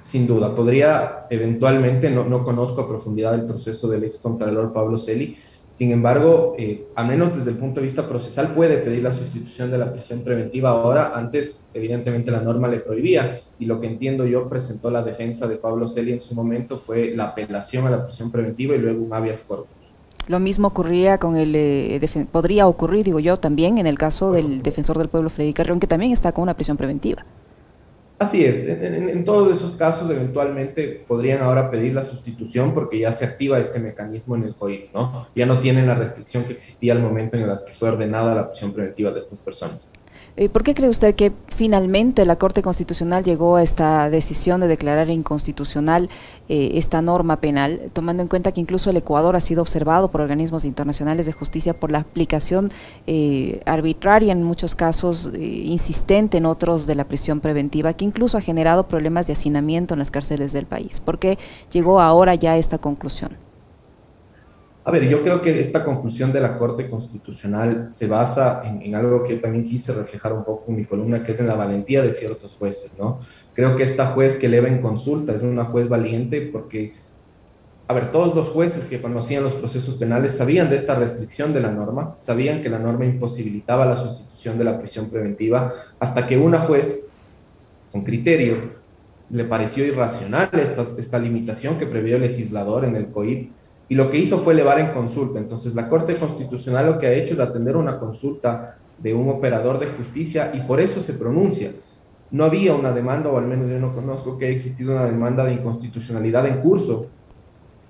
Sin 0.00 0.26
duda, 0.26 0.56
podría 0.56 1.26
eventualmente, 1.30 2.10
no, 2.10 2.24
no 2.24 2.42
conozco 2.42 2.80
a 2.80 2.88
profundidad 2.88 3.36
el 3.36 3.44
proceso 3.44 3.86
del 3.86 4.02
ex 4.02 4.18
contralor 4.18 4.72
Pablo 4.72 4.98
Celi, 4.98 5.36
sin 5.78 5.92
embargo, 5.92 6.56
eh, 6.58 6.88
al 6.96 7.06
menos 7.06 7.36
desde 7.36 7.52
el 7.52 7.56
punto 7.56 7.76
de 7.76 7.82
vista 7.82 8.08
procesal, 8.08 8.50
puede 8.52 8.78
pedir 8.78 9.00
la 9.00 9.12
sustitución 9.12 9.70
de 9.70 9.78
la 9.78 9.92
prisión 9.92 10.22
preventiva 10.24 10.70
ahora. 10.70 11.12
Antes, 11.14 11.70
evidentemente, 11.72 12.32
la 12.32 12.40
norma 12.40 12.66
le 12.66 12.80
prohibía 12.80 13.38
y 13.60 13.66
lo 13.66 13.80
que 13.80 13.86
entiendo 13.86 14.26
yo 14.26 14.48
presentó 14.48 14.90
la 14.90 15.02
defensa 15.02 15.46
de 15.46 15.54
Pablo 15.54 15.86
Celi 15.86 16.10
en 16.10 16.18
su 16.18 16.34
momento 16.34 16.78
fue 16.78 17.14
la 17.14 17.26
apelación 17.26 17.86
a 17.86 17.90
la 17.90 18.04
prisión 18.04 18.32
preventiva 18.32 18.74
y 18.74 18.78
luego 18.78 19.04
un 19.04 19.14
habeas 19.14 19.42
corpus. 19.42 19.92
Lo 20.26 20.40
mismo 20.40 20.66
ocurría 20.66 21.18
con 21.18 21.36
el, 21.36 21.54
eh, 21.54 22.26
podría 22.32 22.66
ocurrir, 22.66 23.04
digo 23.04 23.20
yo, 23.20 23.36
también 23.36 23.78
en 23.78 23.86
el 23.86 23.98
caso 23.98 24.32
del 24.32 24.62
defensor 24.62 24.98
del 24.98 25.08
pueblo 25.08 25.30
Freddy 25.30 25.52
Carrión, 25.52 25.78
que 25.78 25.86
también 25.86 26.10
está 26.10 26.32
con 26.32 26.42
una 26.42 26.54
prisión 26.54 26.76
preventiva. 26.76 27.24
Así 28.18 28.44
es, 28.44 28.64
en, 28.64 29.24
todos 29.24 29.56
esos 29.56 29.74
casos 29.74 30.10
eventualmente 30.10 31.04
podrían 31.06 31.40
ahora 31.40 31.70
pedir 31.70 31.94
la 31.94 32.02
sustitución 32.02 32.74
porque 32.74 32.98
ya 32.98 33.12
se 33.12 33.24
activa 33.24 33.60
este 33.60 33.78
mecanismo 33.78 34.34
en 34.34 34.42
el 34.42 34.56
COI, 34.56 34.90
¿no? 34.92 35.28
Ya 35.36 35.46
no 35.46 35.60
tienen 35.60 35.86
la 35.86 35.94
restricción 35.94 36.42
que 36.42 36.52
existía 36.52 36.94
al 36.94 37.00
momento 37.00 37.36
en 37.36 37.44
el 37.44 37.50
que 37.64 37.72
fue 37.72 37.90
ordenada 37.90 38.34
la 38.34 38.48
prisión 38.48 38.72
preventiva 38.72 39.12
de 39.12 39.20
estas 39.20 39.38
personas. 39.38 39.92
Eh, 40.40 40.48
¿Por 40.48 40.62
qué 40.62 40.72
cree 40.72 40.88
usted 40.88 41.16
que 41.16 41.32
finalmente 41.48 42.24
la 42.24 42.36
Corte 42.36 42.62
Constitucional 42.62 43.24
llegó 43.24 43.56
a 43.56 43.62
esta 43.64 44.08
decisión 44.08 44.60
de 44.60 44.68
declarar 44.68 45.10
inconstitucional 45.10 46.10
eh, 46.48 46.70
esta 46.74 47.02
norma 47.02 47.40
penal, 47.40 47.90
tomando 47.92 48.22
en 48.22 48.28
cuenta 48.28 48.52
que 48.52 48.60
incluso 48.60 48.90
el 48.90 48.98
Ecuador 48.98 49.34
ha 49.34 49.40
sido 49.40 49.62
observado 49.62 50.12
por 50.12 50.20
organismos 50.20 50.64
internacionales 50.64 51.26
de 51.26 51.32
justicia 51.32 51.74
por 51.74 51.90
la 51.90 51.98
aplicación 51.98 52.70
eh, 53.08 53.62
arbitraria, 53.66 54.30
en 54.30 54.44
muchos 54.44 54.76
casos 54.76 55.28
insistente 55.34 56.38
en 56.38 56.46
otros, 56.46 56.86
de 56.86 56.94
la 56.94 57.08
prisión 57.08 57.40
preventiva, 57.40 57.94
que 57.94 58.04
incluso 58.04 58.38
ha 58.38 58.40
generado 58.40 58.86
problemas 58.86 59.26
de 59.26 59.32
hacinamiento 59.32 59.94
en 59.94 59.98
las 59.98 60.12
cárceles 60.12 60.52
del 60.52 60.66
país? 60.66 61.00
¿Por 61.00 61.18
qué 61.18 61.36
llegó 61.72 62.00
ahora 62.00 62.36
ya 62.36 62.52
a 62.52 62.58
esta 62.58 62.78
conclusión? 62.78 63.47
A 64.88 64.90
ver, 64.90 65.06
yo 65.06 65.22
creo 65.22 65.42
que 65.42 65.60
esta 65.60 65.84
conclusión 65.84 66.32
de 66.32 66.40
la 66.40 66.56
Corte 66.56 66.88
Constitucional 66.88 67.90
se 67.90 68.06
basa 68.06 68.62
en, 68.64 68.94
algo 68.94 69.22
que 69.22 69.34
también 69.34 69.66
quise 69.66 69.92
reflejar 69.92 70.32
un 70.32 70.44
poco 70.44 70.64
en 70.68 70.76
mi 70.76 70.86
columna, 70.86 71.22
que 71.22 71.32
es 71.32 71.40
en 71.40 71.46
la 71.46 71.56
valentía 71.56 72.00
de 72.00 72.10
ciertos 72.10 72.54
jueces, 72.54 72.94
¿no? 72.98 73.20
Creo 73.52 73.76
que 73.76 73.82
esta 73.82 74.06
juez 74.06 74.36
que 74.36 74.46
eleva 74.46 74.66
en 74.66 74.80
consulta 74.80 75.34
es 75.34 75.42
una 75.42 75.64
juez 75.64 75.90
valiente 75.90 76.40
porque, 76.50 76.94
a 77.86 77.92
ver, 77.92 78.10
todos 78.10 78.34
los 78.34 78.48
jueces 78.48 78.86
que 78.86 79.02
conocían 79.02 79.42
los 79.42 79.52
procesos 79.52 79.96
penales 79.96 80.32
sabían 80.38 80.70
de 80.70 80.76
esta 80.76 80.94
restricción 80.94 81.52
de 81.52 81.60
la 81.60 81.70
norma, 81.70 82.16
sabían 82.18 82.62
que 82.62 82.70
la 82.70 82.78
norma 82.78 83.04
imposibilitaba 83.04 83.84
la 83.84 83.94
sustitución 83.94 84.56
de 84.56 84.64
la 84.64 84.78
prisión 84.78 85.10
preventiva, 85.10 85.70
hasta 86.00 86.26
que 86.26 86.38
una 86.38 86.60
juez, 86.60 87.04
con 87.92 88.04
criterio, 88.04 88.78
le 89.28 89.44
pareció 89.44 89.84
irracional 89.84 90.48
esta, 90.54 90.80
esta 90.80 91.18
limitación 91.18 91.76
que 91.76 91.84
previó 91.84 92.16
el 92.16 92.22
legislador 92.22 92.86
en 92.86 92.96
el 92.96 93.08
COIP 93.08 93.57
y 93.88 93.94
lo 93.94 94.10
que 94.10 94.18
hizo 94.18 94.38
fue 94.38 94.52
elevar 94.52 94.78
en 94.80 94.92
consulta. 94.92 95.38
Entonces, 95.38 95.74
la 95.74 95.88
Corte 95.88 96.16
Constitucional 96.16 96.86
lo 96.86 96.98
que 96.98 97.06
ha 97.06 97.12
hecho 97.12 97.34
es 97.34 97.40
atender 97.40 97.76
una 97.76 97.98
consulta 97.98 98.76
de 98.98 99.14
un 99.14 99.28
operador 99.30 99.78
de 99.78 99.86
justicia 99.86 100.50
y 100.52 100.60
por 100.60 100.80
eso 100.80 101.00
se 101.00 101.14
pronuncia. 101.14 101.72
No 102.30 102.44
había 102.44 102.74
una 102.74 102.92
demanda, 102.92 103.30
o 103.30 103.38
al 103.38 103.46
menos 103.46 103.70
yo 103.70 103.78
no 103.78 103.94
conozco 103.94 104.36
que 104.36 104.46
haya 104.46 104.54
existido 104.54 104.92
una 104.92 105.06
demanda 105.06 105.44
de 105.44 105.54
inconstitucionalidad 105.54 106.46
en 106.46 106.60
curso. 106.60 107.06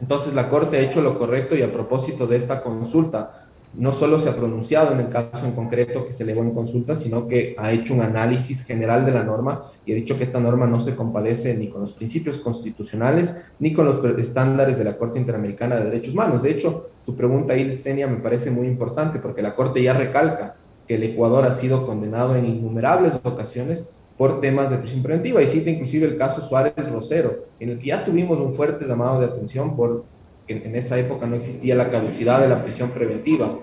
Entonces, 0.00 0.34
la 0.34 0.48
Corte 0.48 0.76
ha 0.76 0.80
hecho 0.80 1.02
lo 1.02 1.18
correcto 1.18 1.56
y 1.56 1.62
a 1.62 1.72
propósito 1.72 2.28
de 2.28 2.36
esta 2.36 2.62
consulta, 2.62 3.47
no 3.74 3.92
solo 3.92 4.18
se 4.18 4.28
ha 4.28 4.34
pronunciado 4.36 4.92
en 4.92 5.00
el 5.00 5.08
caso 5.08 5.46
en 5.46 5.52
concreto 5.52 6.04
que 6.04 6.12
se 6.12 6.22
elevó 6.22 6.42
en 6.42 6.52
consulta, 6.52 6.94
sino 6.94 7.28
que 7.28 7.54
ha 7.58 7.70
hecho 7.72 7.94
un 7.94 8.00
análisis 8.00 8.64
general 8.64 9.04
de 9.04 9.12
la 9.12 9.22
norma 9.22 9.62
y 9.84 9.92
ha 9.92 9.94
dicho 9.94 10.16
que 10.16 10.24
esta 10.24 10.40
norma 10.40 10.66
no 10.66 10.80
se 10.80 10.96
compadece 10.96 11.54
ni 11.54 11.68
con 11.68 11.82
los 11.82 11.92
principios 11.92 12.38
constitucionales 12.38 13.34
ni 13.58 13.72
con 13.72 13.84
los 13.86 14.18
estándares 14.18 14.78
de 14.78 14.84
la 14.84 14.96
Corte 14.96 15.18
Interamericana 15.18 15.76
de 15.76 15.84
Derechos 15.84 16.14
Humanos. 16.14 16.42
De 16.42 16.50
hecho, 16.50 16.90
su 17.00 17.14
pregunta 17.14 17.54
ahí, 17.54 17.64
me 17.84 18.16
parece 18.16 18.50
muy 18.50 18.66
importante 18.66 19.18
porque 19.18 19.42
la 19.42 19.54
Corte 19.54 19.82
ya 19.82 19.92
recalca 19.92 20.56
que 20.86 20.94
el 20.94 21.02
Ecuador 21.02 21.44
ha 21.44 21.52
sido 21.52 21.84
condenado 21.84 22.34
en 22.34 22.46
innumerables 22.46 23.20
ocasiones 23.22 23.90
por 24.16 24.40
temas 24.40 24.70
de 24.70 24.78
prisión 24.78 25.02
preventiva 25.02 25.40
y 25.42 25.46
cita 25.46 25.70
inclusive 25.70 26.06
el 26.06 26.16
caso 26.16 26.40
Suárez 26.40 26.90
Rosero, 26.90 27.44
en 27.60 27.70
el 27.70 27.78
que 27.78 27.88
ya 27.88 28.04
tuvimos 28.04 28.40
un 28.40 28.52
fuerte 28.52 28.84
llamado 28.84 29.20
de 29.20 29.26
atención 29.26 29.76
por 29.76 30.04
en, 30.48 30.74
esa 30.74 30.98
época 30.98 31.26
no 31.26 31.36
existía 31.36 31.74
la 31.74 31.90
caducidad 31.90 32.40
de 32.40 32.48
la 32.48 32.62
prisión 32.62 32.90
preventiva. 32.90 33.58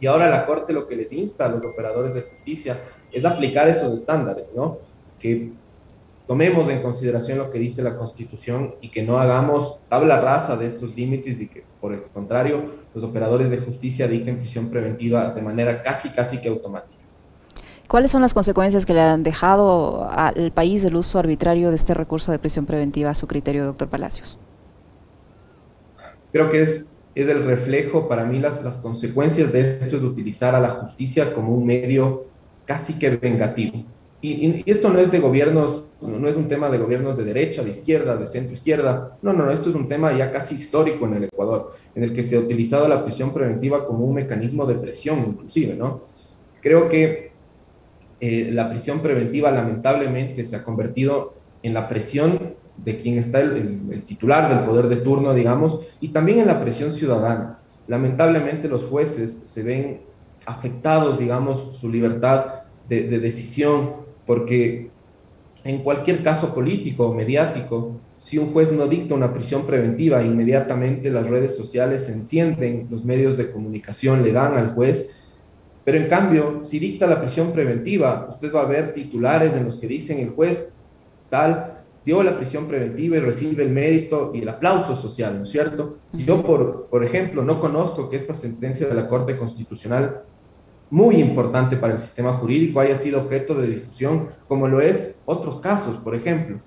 Y 0.00 0.06
ahora 0.06 0.30
la 0.30 0.46
Corte 0.46 0.72
lo 0.72 0.86
que 0.86 0.96
les 0.96 1.12
insta 1.12 1.46
a 1.46 1.48
los 1.48 1.64
operadores 1.64 2.14
de 2.14 2.22
justicia 2.22 2.80
es 3.12 3.24
aplicar 3.24 3.68
esos 3.68 3.92
estándares, 3.92 4.54
¿no? 4.56 4.78
Que 5.18 5.52
tomemos 6.26 6.68
en 6.70 6.80
consideración 6.80 7.38
lo 7.38 7.50
que 7.50 7.58
dice 7.58 7.82
la 7.82 7.98
Constitución 7.98 8.76
y 8.80 8.90
que 8.90 9.02
no 9.02 9.18
hagamos 9.18 9.78
tabla 9.88 10.20
rasa 10.20 10.56
de 10.56 10.66
estos 10.66 10.94
límites 10.96 11.40
y 11.40 11.48
que, 11.48 11.64
por 11.80 11.92
el 11.92 12.02
contrario, 12.04 12.62
los 12.94 13.04
operadores 13.04 13.50
de 13.50 13.58
justicia 13.58 14.08
dicten 14.08 14.38
prisión 14.38 14.70
preventiva 14.70 15.34
de 15.34 15.42
manera 15.42 15.82
casi, 15.82 16.08
casi 16.08 16.38
que 16.40 16.48
automática. 16.48 17.00
¿Cuáles 17.88 18.12
son 18.12 18.22
las 18.22 18.32
consecuencias 18.32 18.86
que 18.86 18.94
le 18.94 19.00
han 19.00 19.24
dejado 19.24 20.08
al 20.08 20.52
país 20.52 20.84
el 20.84 20.94
uso 20.94 21.18
arbitrario 21.18 21.70
de 21.70 21.74
este 21.74 21.92
recurso 21.92 22.30
de 22.30 22.38
prisión 22.38 22.64
preventiva 22.64 23.10
a 23.10 23.16
su 23.16 23.26
criterio, 23.26 23.66
doctor 23.66 23.88
Palacios? 23.88 24.38
Creo 26.32 26.50
que 26.50 26.62
es, 26.62 26.90
es 27.14 27.28
el 27.28 27.44
reflejo, 27.44 28.08
para 28.08 28.24
mí 28.24 28.38
las, 28.38 28.62
las 28.62 28.76
consecuencias 28.78 29.52
de 29.52 29.60
esto 29.60 29.96
es 29.96 30.02
utilizar 30.02 30.54
a 30.54 30.60
la 30.60 30.70
justicia 30.70 31.32
como 31.32 31.54
un 31.54 31.66
medio 31.66 32.26
casi 32.64 32.94
que 32.94 33.10
vengativo. 33.10 33.84
Y, 34.22 34.62
esto 34.70 34.90
no 34.90 34.98
es 34.98 35.10
de 35.10 35.18
gobiernos, 35.18 35.84
no 36.00 36.28
es 36.28 36.36
un 36.36 36.46
tema 36.46 36.68
de 36.68 36.78
gobiernos 36.78 37.16
de 37.16 37.24
derecha, 37.24 37.62
de 37.62 37.70
izquierda, 37.70 38.16
de 38.16 38.26
centro 38.26 38.52
izquierda, 38.52 39.16
no, 39.22 39.32
no, 39.32 39.44
no, 39.44 39.50
esto 39.50 39.70
es 39.70 39.74
un 39.74 39.88
tema 39.88 40.12
ya 40.16 40.30
casi 40.30 40.56
histórico 40.56 41.06
en 41.06 41.14
el 41.14 41.24
Ecuador, 41.24 41.72
en 41.94 42.04
el 42.04 42.12
que 42.12 42.22
se 42.22 42.36
ha 42.36 42.40
utilizado 42.40 42.86
la 42.86 43.02
prisión 43.02 43.32
preventiva 43.32 43.86
como 43.86 44.04
un 44.04 44.14
mecanismo 44.14 44.66
de 44.66 44.74
presión 44.74 45.20
inclusive, 45.26 45.74
¿no? 45.74 46.02
Creo 46.60 46.88
que 46.88 47.32
eh, 48.20 48.50
la 48.52 48.68
prisión 48.68 49.00
preventiva 49.00 49.50
lamentablemente 49.50 50.44
se 50.44 50.56
ha 50.56 50.62
convertido 50.62 51.34
en 51.62 51.72
la 51.72 51.88
presión 51.88 52.54
de 52.84 52.96
quien 52.96 53.18
está 53.18 53.40
el, 53.40 54.02
titular 54.04 54.48
del 54.48 54.64
poder 54.66 54.88
de 54.88 54.96
turno, 54.96 55.34
digamos, 55.34 55.86
y 56.00 56.08
también 56.08 56.40
en 56.40 56.46
la 56.46 56.60
presión 56.60 56.92
ciudadana. 56.92 57.58
Lamentablemente 57.86 58.68
los 58.68 58.86
jueces 58.86 59.32
se 59.42 59.62
ven 59.62 60.00
afectados, 60.46 61.18
digamos, 61.18 61.76
su 61.76 61.88
libertad 61.88 62.62
de, 62.88 63.08
de 63.08 63.18
decisión, 63.18 63.92
porque 64.26 64.90
en 65.64 65.78
cualquier 65.78 66.22
caso 66.22 66.54
político 66.54 67.06
o 67.06 67.14
mediático, 67.14 68.00
si 68.16 68.38
un 68.38 68.52
juez 68.52 68.72
no 68.72 68.86
dicta 68.86 69.14
una 69.14 69.32
prisión 69.32 69.66
preventiva, 69.66 70.22
inmediatamente 70.22 71.10
las 71.10 71.26
redes 71.26 71.56
sociales 71.56 72.06
se 72.06 72.12
encienden, 72.12 72.86
los 72.90 73.04
medios 73.04 73.36
de 73.36 73.50
comunicación 73.50 74.22
le 74.22 74.32
dan 74.32 74.56
al 74.56 74.74
juez, 74.74 75.16
pero 75.84 75.96
en 75.96 76.08
cambio, 76.08 76.60
si 76.62 76.78
dicta 76.78 77.06
la 77.06 77.20
prisión 77.20 77.52
preventiva, 77.52 78.26
usted 78.28 78.52
va 78.54 78.62
a 78.62 78.66
ver 78.66 78.92
titulares 78.92 79.56
en 79.56 79.64
los 79.64 79.76
que 79.76 79.86
dicen 79.86 80.18
el 80.18 80.30
juez 80.30 80.68
tal 81.28 81.79
dio 82.04 82.22
la 82.22 82.36
prisión 82.36 82.66
preventiva 82.66 83.16
y 83.16 83.20
recibe 83.20 83.62
el 83.62 83.70
mérito 83.70 84.30
y 84.34 84.40
el 84.40 84.48
aplauso 84.48 84.94
social, 84.94 85.36
¿no 85.36 85.42
es 85.42 85.50
cierto? 85.50 85.98
Yo, 86.12 86.42
por, 86.42 86.86
por 86.86 87.04
ejemplo, 87.04 87.44
no 87.44 87.60
conozco 87.60 88.08
que 88.08 88.16
esta 88.16 88.34
sentencia 88.34 88.86
de 88.88 88.94
la 88.94 89.08
Corte 89.08 89.36
Constitucional, 89.36 90.22
muy 90.90 91.16
importante 91.16 91.76
para 91.76 91.92
el 91.92 92.00
sistema 92.00 92.32
jurídico, 92.32 92.80
haya 92.80 92.96
sido 92.96 93.20
objeto 93.20 93.54
de 93.54 93.68
difusión, 93.68 94.28
como 94.48 94.66
lo 94.66 94.80
es 94.80 95.16
otros 95.24 95.60
casos, 95.60 95.96
por 95.98 96.14
ejemplo. 96.14 96.60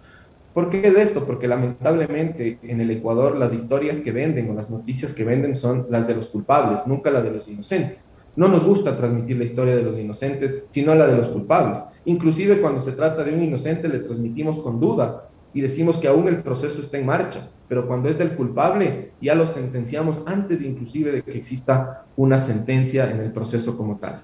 ¿Por 0.53 0.69
qué 0.69 0.87
es 0.87 0.95
esto? 0.95 1.25
Porque 1.25 1.47
lamentablemente 1.47 2.59
en 2.61 2.79
el 2.79 2.91
Ecuador 2.91 3.35
las 3.35 3.53
historias 3.53 3.99
que 4.01 4.11
venden 4.11 4.51
o 4.51 4.53
las 4.53 4.69
noticias 4.69 5.13
que 5.13 5.23
venden 5.23 5.55
son 5.55 5.87
las 5.89 6.07
de 6.07 6.15
los 6.15 6.27
culpables, 6.27 6.85
nunca 6.85 7.09
las 7.09 7.23
de 7.23 7.31
los 7.31 7.47
inocentes. 7.47 8.12
No 8.35 8.47
nos 8.47 8.63
gusta 8.63 8.97
transmitir 8.97 9.37
la 9.37 9.43
historia 9.43 9.75
de 9.75 9.83
los 9.83 9.97
inocentes, 9.97 10.65
sino 10.69 10.95
la 10.95 11.07
de 11.07 11.15
los 11.15 11.27
culpables. 11.27 11.83
Inclusive 12.05 12.61
cuando 12.61 12.79
se 12.79 12.93
trata 12.93 13.23
de 13.23 13.33
un 13.33 13.43
inocente 13.43 13.87
le 13.87 13.99
transmitimos 13.99 14.59
con 14.59 14.79
duda 14.79 15.29
y 15.53 15.61
decimos 15.61 15.97
que 15.97 16.07
aún 16.07 16.27
el 16.27 16.41
proceso 16.41 16.81
está 16.81 16.97
en 16.97 17.05
marcha, 17.05 17.49
pero 17.67 17.87
cuando 17.87 18.09
es 18.09 18.17
del 18.17 18.35
culpable 18.35 19.11
ya 19.21 19.35
lo 19.35 19.45
sentenciamos 19.45 20.23
antes 20.25 20.61
inclusive 20.63 21.11
de 21.11 21.21
que 21.21 21.37
exista 21.37 22.05
una 22.15 22.39
sentencia 22.39 23.11
en 23.11 23.19
el 23.19 23.31
proceso 23.31 23.77
como 23.77 23.97
tal. 23.97 24.23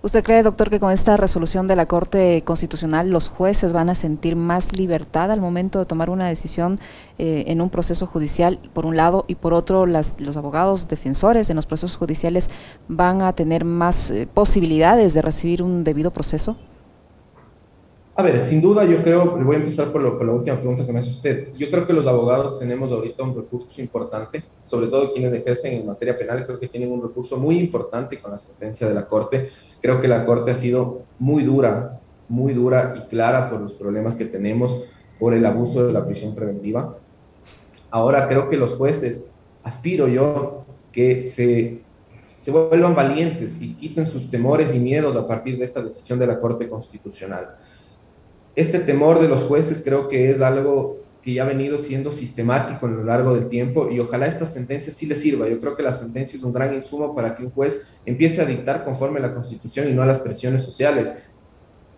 ¿Usted 0.00 0.22
cree, 0.22 0.44
doctor, 0.44 0.70
que 0.70 0.78
con 0.78 0.92
esta 0.92 1.16
resolución 1.16 1.66
de 1.66 1.74
la 1.74 1.86
Corte 1.86 2.42
Constitucional 2.44 3.10
los 3.10 3.28
jueces 3.28 3.72
van 3.72 3.90
a 3.90 3.96
sentir 3.96 4.36
más 4.36 4.76
libertad 4.76 5.32
al 5.32 5.40
momento 5.40 5.80
de 5.80 5.86
tomar 5.86 6.08
una 6.08 6.28
decisión 6.28 6.78
eh, 7.18 7.44
en 7.48 7.60
un 7.60 7.68
proceso 7.68 8.06
judicial, 8.06 8.60
por 8.74 8.86
un 8.86 8.96
lado, 8.96 9.24
y 9.26 9.34
por 9.34 9.54
otro, 9.54 9.86
las, 9.86 10.14
los 10.20 10.36
abogados 10.36 10.86
defensores 10.86 11.50
en 11.50 11.56
los 11.56 11.66
procesos 11.66 11.96
judiciales 11.96 12.48
van 12.86 13.22
a 13.22 13.32
tener 13.32 13.64
más 13.64 14.12
eh, 14.12 14.28
posibilidades 14.32 15.14
de 15.14 15.22
recibir 15.22 15.64
un 15.64 15.82
debido 15.82 16.12
proceso? 16.12 16.56
A 18.18 18.22
ver, 18.24 18.40
sin 18.40 18.60
duda 18.60 18.84
yo 18.84 19.00
creo, 19.04 19.38
le 19.38 19.44
voy 19.44 19.54
a 19.54 19.58
empezar 19.60 19.92
por, 19.92 20.02
la 20.02 20.32
última 20.32 20.56
pregunta 20.58 20.84
que 20.84 20.92
me 20.92 20.98
hace 20.98 21.10
usted. 21.10 21.54
Yo 21.54 21.70
creo 21.70 21.86
que 21.86 21.92
los 21.92 22.04
abogados 22.04 22.58
tenemos 22.58 22.90
ahorita 22.90 23.22
un 23.22 23.36
recurso 23.36 23.80
importante, 23.80 24.42
sobre 24.60 24.88
todo 24.88 25.12
quienes 25.12 25.32
ejercen 25.32 25.74
en 25.74 25.86
materia 25.86 26.18
penal, 26.18 26.44
creo 26.44 26.58
que 26.58 26.66
tienen 26.66 26.90
un 26.90 27.00
recurso 27.00 27.36
muy 27.36 27.60
importante 27.60 28.20
con 28.20 28.32
la 28.32 28.38
sentencia 28.40 28.88
de 28.88 28.94
la 28.94 29.06
Corte. 29.06 29.50
Creo 29.80 30.00
que 30.00 30.08
la 30.08 30.24
Corte 30.24 30.50
ha 30.50 30.54
sido 30.54 31.02
muy 31.20 31.44
dura, 31.44 32.00
muy 32.28 32.54
dura 32.54 32.96
y 32.98 33.08
clara 33.08 33.48
por 33.48 33.60
los 33.60 33.72
problemas 33.72 34.16
que 34.16 34.24
tenemos 34.24 34.76
por 35.20 35.32
el 35.32 35.46
abuso 35.46 35.86
de 35.86 35.92
la 35.92 36.04
prisión 36.04 36.34
preventiva. 36.34 36.98
Ahora 37.88 38.26
creo 38.26 38.48
que 38.48 38.56
los 38.56 38.74
jueces, 38.74 39.28
aspiro 39.62 40.08
yo, 40.08 40.64
que 40.90 41.22
se, 41.22 41.82
se 42.36 42.50
vuelvan 42.50 42.96
valientes 42.96 43.62
y 43.62 43.74
quiten 43.74 44.08
sus 44.08 44.28
temores 44.28 44.74
y 44.74 44.80
miedos 44.80 45.14
a 45.14 45.28
partir 45.28 45.56
de 45.56 45.64
esta 45.64 45.80
decisión 45.80 46.18
de 46.18 46.26
la 46.26 46.40
Corte 46.40 46.68
Constitucional 46.68 47.54
este 48.58 48.80
temor 48.80 49.20
de 49.20 49.28
los 49.28 49.44
jueces 49.44 49.82
creo 49.84 50.08
que 50.08 50.30
es 50.30 50.40
algo 50.40 50.98
que 51.22 51.32
ya 51.32 51.44
ha 51.44 51.46
venido 51.46 51.78
siendo 51.78 52.10
sistemático 52.10 52.86
a 52.86 52.90
lo 52.90 53.04
largo 53.04 53.32
del 53.34 53.48
tiempo 53.48 53.88
y 53.88 54.00
ojalá 54.00 54.26
esta 54.26 54.46
sentencia 54.46 54.92
sí 54.92 55.06
le 55.06 55.14
sirva. 55.14 55.48
Yo 55.48 55.60
creo 55.60 55.76
que 55.76 55.84
la 55.84 55.92
sentencia 55.92 56.36
es 56.36 56.42
un 56.42 56.52
gran 56.52 56.74
insumo 56.74 57.14
para 57.14 57.36
que 57.36 57.44
un 57.44 57.50
juez 57.50 57.86
empiece 58.04 58.40
a 58.40 58.44
dictar 58.44 58.84
conforme 58.84 59.20
a 59.20 59.22
la 59.22 59.34
Constitución 59.34 59.88
y 59.88 59.92
no 59.92 60.02
a 60.02 60.06
las 60.06 60.18
presiones 60.18 60.64
sociales. 60.64 61.12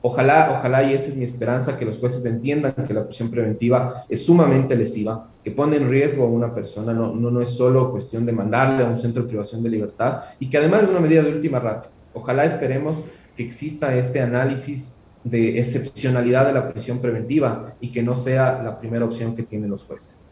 Ojalá, 0.02 0.54
ojalá, 0.58 0.82
y 0.82 0.92
esa 0.92 1.08
es 1.08 1.16
mi 1.16 1.24
esperanza, 1.24 1.78
que 1.78 1.86
los 1.86 1.98
jueces 1.98 2.26
entiendan 2.26 2.74
que 2.74 2.92
la 2.92 3.06
prisión 3.06 3.30
preventiva 3.30 4.04
es 4.10 4.26
sumamente 4.26 4.76
lesiva, 4.76 5.30
que 5.42 5.52
pone 5.52 5.78
en 5.78 5.88
riesgo 5.88 6.24
a 6.24 6.28
una 6.28 6.54
persona, 6.54 6.92
no, 6.92 7.14
no, 7.14 7.30
no 7.30 7.40
es 7.40 7.48
solo 7.48 7.90
cuestión 7.90 8.26
de 8.26 8.32
mandarle 8.32 8.84
a 8.84 8.88
un 8.88 8.98
centro 8.98 9.22
de 9.22 9.30
privación 9.30 9.62
de 9.62 9.70
libertad 9.70 10.24
y 10.38 10.50
que 10.50 10.58
además 10.58 10.82
es 10.82 10.90
una 10.90 11.00
medida 11.00 11.22
de 11.22 11.32
última 11.32 11.58
rata. 11.58 11.88
Ojalá 12.12 12.44
esperemos 12.44 13.00
que 13.34 13.44
exista 13.44 13.94
este 13.94 14.20
análisis 14.20 14.94
de 15.24 15.58
excepcionalidad 15.58 16.46
de 16.46 16.52
la 16.54 16.72
prisión 16.72 16.98
preventiva 16.98 17.74
y 17.80 17.92
que 17.92 18.02
no 18.02 18.16
sea 18.16 18.62
la 18.62 18.78
primera 18.78 19.04
opción 19.04 19.36
que 19.36 19.42
tienen 19.42 19.70
los 19.70 19.84
jueces. 19.84 20.30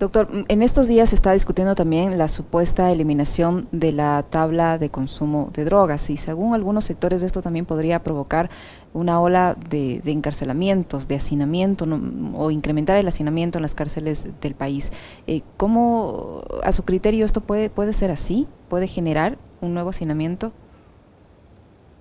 Doctor, 0.00 0.28
en 0.48 0.62
estos 0.62 0.88
días 0.88 1.10
se 1.10 1.14
está 1.14 1.32
discutiendo 1.32 1.76
también 1.76 2.18
la 2.18 2.26
supuesta 2.26 2.90
eliminación 2.90 3.68
de 3.70 3.92
la 3.92 4.24
tabla 4.28 4.76
de 4.76 4.90
consumo 4.90 5.50
de 5.54 5.64
drogas 5.64 6.10
y 6.10 6.16
según 6.16 6.52
algunos 6.52 6.84
sectores 6.84 7.22
esto 7.22 7.42
también 7.42 7.64
podría 7.64 8.02
provocar 8.02 8.50
una 8.92 9.20
ola 9.20 9.56
de, 9.70 10.02
encarcelamientos, 10.04 11.06
de 11.06 11.14
hacinamiento 11.14 11.86
o 12.34 12.50
incrementar 12.50 12.96
el 12.96 13.06
hacinamiento 13.06 13.58
en 13.58 13.62
las 13.62 13.74
cárceles 13.74 14.26
del 14.40 14.56
país. 14.56 14.90
Eh, 15.28 15.42
¿Cómo, 15.56 16.42
a 16.64 16.72
su 16.72 16.82
criterio, 16.82 17.24
esto 17.24 17.40
puede, 17.40 17.70
puede 17.70 17.92
ser 17.92 18.10
así? 18.10 18.48
¿Puede 18.68 18.88
generar 18.88 19.38
un 19.60 19.74
nuevo 19.74 19.90
hacinamiento? 19.90 20.52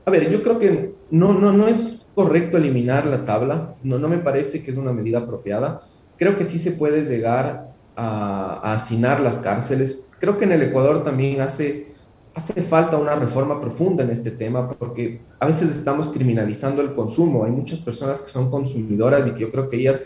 A 0.05 0.11
ver, 0.11 0.29
yo 0.29 0.43
creo 0.43 0.59
que 0.59 0.93
no, 1.11 1.33
no, 1.33 1.53
no 1.53 1.67
es 1.67 2.05
correcto 2.15 2.57
eliminar 2.57 3.05
la 3.05 3.25
tabla, 3.25 3.75
no, 3.83 3.97
no 3.97 4.07
me 4.07 4.17
parece 4.17 4.61
que 4.61 4.71
es 4.71 4.77
una 4.77 4.91
medida 4.91 5.19
apropiada. 5.19 5.81
Creo 6.17 6.35
que 6.35 6.45
sí 6.45 6.59
se 6.59 6.71
puede 6.71 7.03
llegar 7.03 7.73
a, 7.95 8.59
a 8.63 8.73
hacinar 8.73 9.19
las 9.19 9.39
cárceles. 9.39 10.05
Creo 10.19 10.37
que 10.37 10.45
en 10.45 10.51
el 10.51 10.61
Ecuador 10.61 11.03
también 11.03 11.41
hace, 11.41 11.93
hace 12.35 12.61
falta 12.61 12.97
una 12.97 13.15
reforma 13.15 13.61
profunda 13.61 14.03
en 14.03 14.09
este 14.09 14.31
tema 14.31 14.67
porque 14.67 15.21
a 15.39 15.45
veces 15.45 15.71
estamos 15.71 16.09
criminalizando 16.09 16.81
el 16.81 16.93
consumo. 16.93 17.45
Hay 17.45 17.51
muchas 17.51 17.79
personas 17.79 18.19
que 18.19 18.29
son 18.29 18.51
consumidoras 18.51 19.25
y 19.27 19.31
que 19.31 19.41
yo 19.41 19.51
creo 19.51 19.67
que 19.67 19.77
ellas 19.77 20.01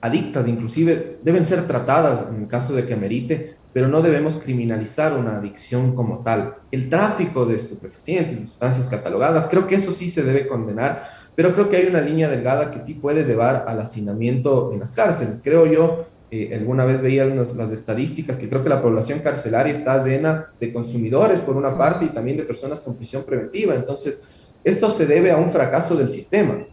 adictas 0.00 0.48
inclusive 0.48 1.18
deben 1.22 1.44
ser 1.44 1.66
tratadas 1.66 2.26
en 2.30 2.42
el 2.42 2.48
caso 2.48 2.72
de 2.72 2.86
que 2.86 2.94
amerite, 2.94 3.56
pero 3.72 3.88
no 3.88 4.02
debemos 4.02 4.36
criminalizar 4.36 5.16
una 5.16 5.36
adicción 5.36 5.94
como 5.94 6.22
tal. 6.22 6.56
El 6.70 6.88
tráfico 6.88 7.46
de 7.46 7.56
estupefacientes, 7.56 8.38
de 8.38 8.44
sustancias 8.44 8.86
catalogadas, 8.86 9.46
creo 9.48 9.66
que 9.66 9.76
eso 9.76 9.92
sí 9.92 10.10
se 10.10 10.22
debe 10.22 10.48
condenar, 10.48 11.04
pero 11.36 11.52
creo 11.52 11.68
que 11.68 11.76
hay 11.76 11.86
una 11.86 12.00
línea 12.00 12.28
delgada 12.28 12.70
que 12.70 12.84
sí 12.84 12.94
puede 12.94 13.22
llevar 13.24 13.64
al 13.68 13.80
hacinamiento 13.80 14.72
en 14.72 14.80
las 14.80 14.92
cárceles. 14.92 15.40
Creo 15.42 15.66
yo, 15.66 16.06
eh, 16.32 16.54
alguna 16.54 16.84
vez 16.84 17.00
veía 17.00 17.24
las 17.24 17.72
estadísticas, 17.72 18.38
que 18.38 18.48
creo 18.48 18.62
que 18.62 18.68
la 18.68 18.82
población 18.82 19.20
carcelaria 19.20 19.72
está 19.72 20.04
llena 20.04 20.52
de 20.60 20.72
consumidores 20.72 21.40
por 21.40 21.56
una 21.56 21.76
parte 21.76 22.06
y 22.06 22.08
también 22.08 22.36
de 22.36 22.42
personas 22.42 22.80
con 22.80 22.96
prisión 22.96 23.22
preventiva. 23.22 23.74
Entonces, 23.74 24.22
esto 24.64 24.90
se 24.90 25.06
debe 25.06 25.30
a 25.30 25.36
un 25.36 25.50
fracaso 25.50 25.96
del 25.96 26.08
sistema, 26.08 26.66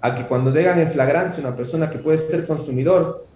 a 0.00 0.14
que 0.14 0.26
cuando 0.26 0.50
llegan 0.50 0.80
en 0.80 0.90
flagrancia 0.90 1.42
una 1.42 1.54
persona 1.54 1.90
que 1.90 1.98
puede 1.98 2.18
ser 2.18 2.46
consumidor, 2.46 3.26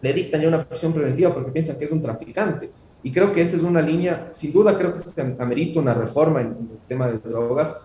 le 0.00 0.12
dictan 0.12 0.40
ya 0.40 0.48
una 0.48 0.64
prisión 0.64 0.92
preventiva 0.92 1.34
porque 1.34 1.50
piensan 1.50 1.78
que 1.78 1.84
es 1.84 1.92
un 1.92 2.02
traficante. 2.02 2.70
Y 3.02 3.12
creo 3.12 3.32
que 3.32 3.40
esa 3.40 3.56
es 3.56 3.62
una 3.62 3.80
línea, 3.80 4.30
sin 4.32 4.52
duda 4.52 4.76
creo 4.76 4.92
que 4.92 5.00
se 5.00 5.20
amerita 5.20 5.80
una 5.80 5.94
reforma 5.94 6.40
en, 6.40 6.48
el 6.48 6.86
tema 6.86 7.08
de 7.08 7.18
drogas. 7.18 7.76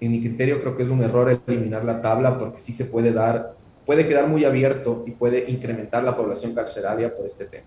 En 0.00 0.12
mi 0.12 0.20
criterio 0.20 0.60
creo 0.60 0.76
que 0.76 0.82
es 0.82 0.88
un 0.88 1.02
error 1.02 1.40
eliminar 1.46 1.84
la 1.84 2.00
tabla 2.00 2.38
porque 2.38 2.58
sí 2.58 2.72
se 2.72 2.84
puede 2.84 3.12
dar, 3.12 3.54
puede 3.86 4.06
quedar 4.06 4.28
muy 4.28 4.44
abierto 4.44 5.04
y 5.06 5.12
puede 5.12 5.50
incrementar 5.50 6.04
la 6.04 6.16
población 6.16 6.54
carcelaria 6.54 7.14
por 7.14 7.26
este 7.26 7.46
tema. 7.46 7.66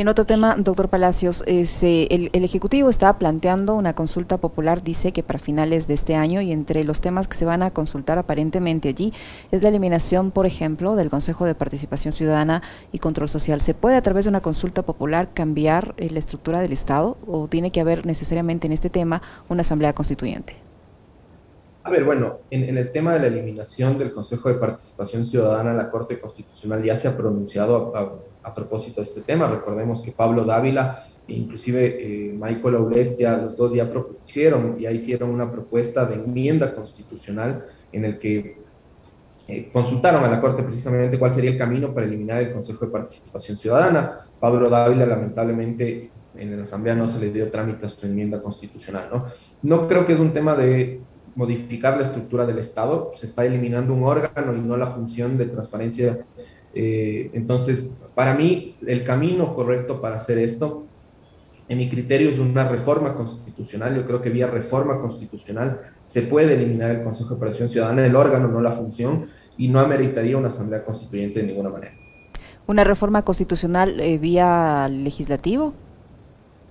En 0.00 0.08
otro 0.08 0.24
tema, 0.24 0.56
doctor 0.56 0.88
Palacios, 0.88 1.44
eh, 1.46 2.08
el, 2.32 2.42
Ejecutivo 2.42 2.88
está 2.88 3.18
planteando 3.18 3.74
una 3.74 3.94
consulta 3.94 4.38
popular, 4.38 4.82
dice 4.82 5.12
que 5.12 5.22
para 5.22 5.38
finales 5.38 5.88
de 5.88 5.92
este 5.92 6.14
año, 6.14 6.40
y 6.40 6.52
entre 6.52 6.84
los 6.84 7.02
temas 7.02 7.28
que 7.28 7.36
se 7.36 7.44
van 7.44 7.62
a 7.62 7.72
consultar 7.72 8.16
aparentemente 8.16 8.88
allí 8.88 9.12
es 9.50 9.62
la 9.62 9.68
eliminación, 9.68 10.30
por 10.30 10.46
ejemplo, 10.46 10.96
del 10.96 11.10
Consejo 11.10 11.44
de 11.44 11.54
Participación 11.54 12.14
Ciudadana 12.14 12.62
y 12.92 12.98
Control 12.98 13.28
Social. 13.28 13.60
¿Se 13.60 13.74
puede 13.74 13.96
a 13.96 14.00
través 14.00 14.24
de 14.24 14.30
una 14.30 14.40
consulta 14.40 14.80
popular 14.80 15.34
cambiar 15.34 15.94
eh, 15.98 16.08
la 16.08 16.18
estructura 16.18 16.62
del 16.62 16.72
Estado 16.72 17.18
o 17.26 17.46
tiene 17.46 17.70
que 17.70 17.82
haber 17.82 18.06
necesariamente 18.06 18.66
en 18.66 18.72
este 18.72 18.88
tema 18.88 19.20
una 19.50 19.60
asamblea 19.60 19.92
constituyente? 19.92 20.56
A 21.82 21.90
ver, 21.90 22.04
bueno, 22.04 22.38
en, 22.50 22.78
el 22.78 22.90
tema 22.92 23.12
de 23.12 23.20
la 23.20 23.26
eliminación 23.26 23.98
del 23.98 24.14
Consejo 24.14 24.48
de 24.48 24.54
Participación 24.54 25.26
Ciudadana, 25.26 25.74
la 25.74 25.90
Corte 25.90 26.18
Constitucional 26.18 26.82
ya 26.82 26.96
se 26.96 27.08
ha 27.08 27.16
pronunciado 27.18 27.94
a, 27.94 28.12
propósito 28.54 29.00
de 29.00 29.04
este 29.04 29.20
tema. 29.20 29.46
Recordemos 29.46 30.00
que 30.00 30.12
Pablo 30.12 30.44
Dávila 30.44 31.04
e 31.28 31.34
inclusive 31.34 31.96
eh, 32.00 32.32
Michael 32.32 32.76
Aulestia, 32.76 33.36
los 33.36 33.56
dos 33.56 33.72
ya 33.72 33.88
propusieron, 33.88 34.78
ya 34.78 34.90
hicieron 34.90 35.30
una 35.30 35.50
propuesta 35.50 36.04
de 36.04 36.16
enmienda 36.16 36.74
constitucional 36.74 37.64
en 37.92 38.04
el 38.04 38.18
que 38.18 38.58
eh, 39.46 39.70
consultaron 39.72 40.24
a 40.24 40.28
la 40.28 40.40
Corte 40.40 40.62
precisamente 40.62 41.18
cuál 41.18 41.30
sería 41.30 41.50
el 41.50 41.58
camino 41.58 41.92
para 41.92 42.06
eliminar 42.06 42.40
el 42.40 42.52
Consejo 42.52 42.86
de 42.86 42.92
Participación 42.92 43.56
Ciudadana. 43.56 44.26
Pablo 44.38 44.68
Dávila, 44.68 45.06
lamentablemente, 45.06 46.10
en 46.36 46.56
la 46.56 46.62
Asamblea 46.62 46.94
no 46.94 47.08
se 47.08 47.18
le 47.18 47.30
dio 47.30 47.50
trámite 47.50 47.86
a 47.86 47.88
su 47.88 48.06
enmienda 48.06 48.40
constitucional, 48.40 49.08
¿no? 49.12 49.26
No 49.62 49.88
creo 49.88 50.04
que 50.04 50.12
es 50.12 50.20
un 50.20 50.32
tema 50.32 50.54
de 50.54 51.00
modificar 51.34 51.96
la 51.96 52.02
estructura 52.02 52.46
del 52.46 52.58
Estado, 52.58 53.12
se 53.14 53.26
está 53.26 53.44
eliminando 53.44 53.94
un 53.94 54.04
órgano 54.04 54.54
y 54.54 54.60
no 54.60 54.76
la 54.76 54.86
función 54.86 55.36
de 55.36 55.46
transparencia. 55.46 56.26
Eh, 56.74 57.30
entonces, 57.32 57.90
para 58.14 58.34
mí, 58.34 58.76
el 58.86 59.04
camino 59.04 59.54
correcto 59.54 60.00
para 60.00 60.16
hacer 60.16 60.38
esto, 60.38 60.86
en 61.68 61.78
mi 61.78 61.88
criterio, 61.88 62.28
es 62.28 62.38
una 62.38 62.68
reforma 62.68 63.14
constitucional. 63.14 63.94
Yo 63.94 64.06
creo 64.06 64.20
que 64.20 64.30
vía 64.30 64.46
reforma 64.48 65.00
constitucional 65.00 65.80
se 66.00 66.22
puede 66.22 66.54
eliminar 66.54 66.90
el 66.90 67.02
Consejo 67.04 67.30
de 67.30 67.36
Operación 67.36 67.68
Ciudadana, 67.68 68.04
el 68.04 68.16
órgano, 68.16 68.48
no 68.48 68.60
la 68.60 68.72
función, 68.72 69.26
y 69.56 69.68
no 69.68 69.78
ameritaría 69.78 70.36
una 70.36 70.48
asamblea 70.48 70.84
constituyente 70.84 71.40
de 71.40 71.46
ninguna 71.46 71.68
manera. 71.70 71.92
¿Una 72.66 72.84
reforma 72.84 73.22
constitucional 73.22 74.00
eh, 74.00 74.18
vía 74.18 74.88
legislativo? 74.88 75.74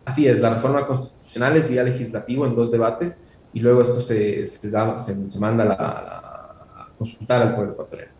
Así 0.05 0.27
es, 0.27 0.39
la 0.39 0.53
reforma 0.53 0.87
constitucional 0.87 1.57
es 1.57 1.69
vía 1.69 1.83
legislativo 1.83 2.45
en 2.45 2.55
dos 2.55 2.71
debates 2.71 3.29
y 3.53 3.59
luego 3.59 3.81
esto 3.81 3.99
se, 3.99 4.45
se, 4.47 4.69
se, 4.69 5.39
manda 5.39 5.75
a, 5.79 6.95
consultar 6.97 7.41
al 7.41 7.55
pueblo 7.55 7.73
ecuatoriano. 7.73 8.18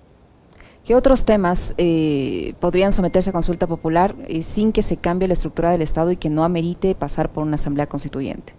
¿Qué 0.86 0.96
otros 0.96 1.26
temas 1.26 1.74
eh, 1.78 2.56
podrían 2.60 2.94
someterse 2.94 3.30
a 3.30 3.34
consulta 3.34 3.68
popular 3.68 4.16
eh, 4.28 4.42
sin 4.42 4.72
que 4.72 4.82
se 4.82 4.98
cambie 4.98 5.28
la 5.28 5.34
estructura 5.34 5.72
del 5.72 5.82
Estado 5.82 6.12
y 6.12 6.18
que 6.18 6.30
no 6.30 6.44
amerite 6.44 6.96
pasar 6.96 7.32
por 7.32 7.44
una 7.44 7.56
asamblea 7.56 7.88
constituyente? 7.88 8.54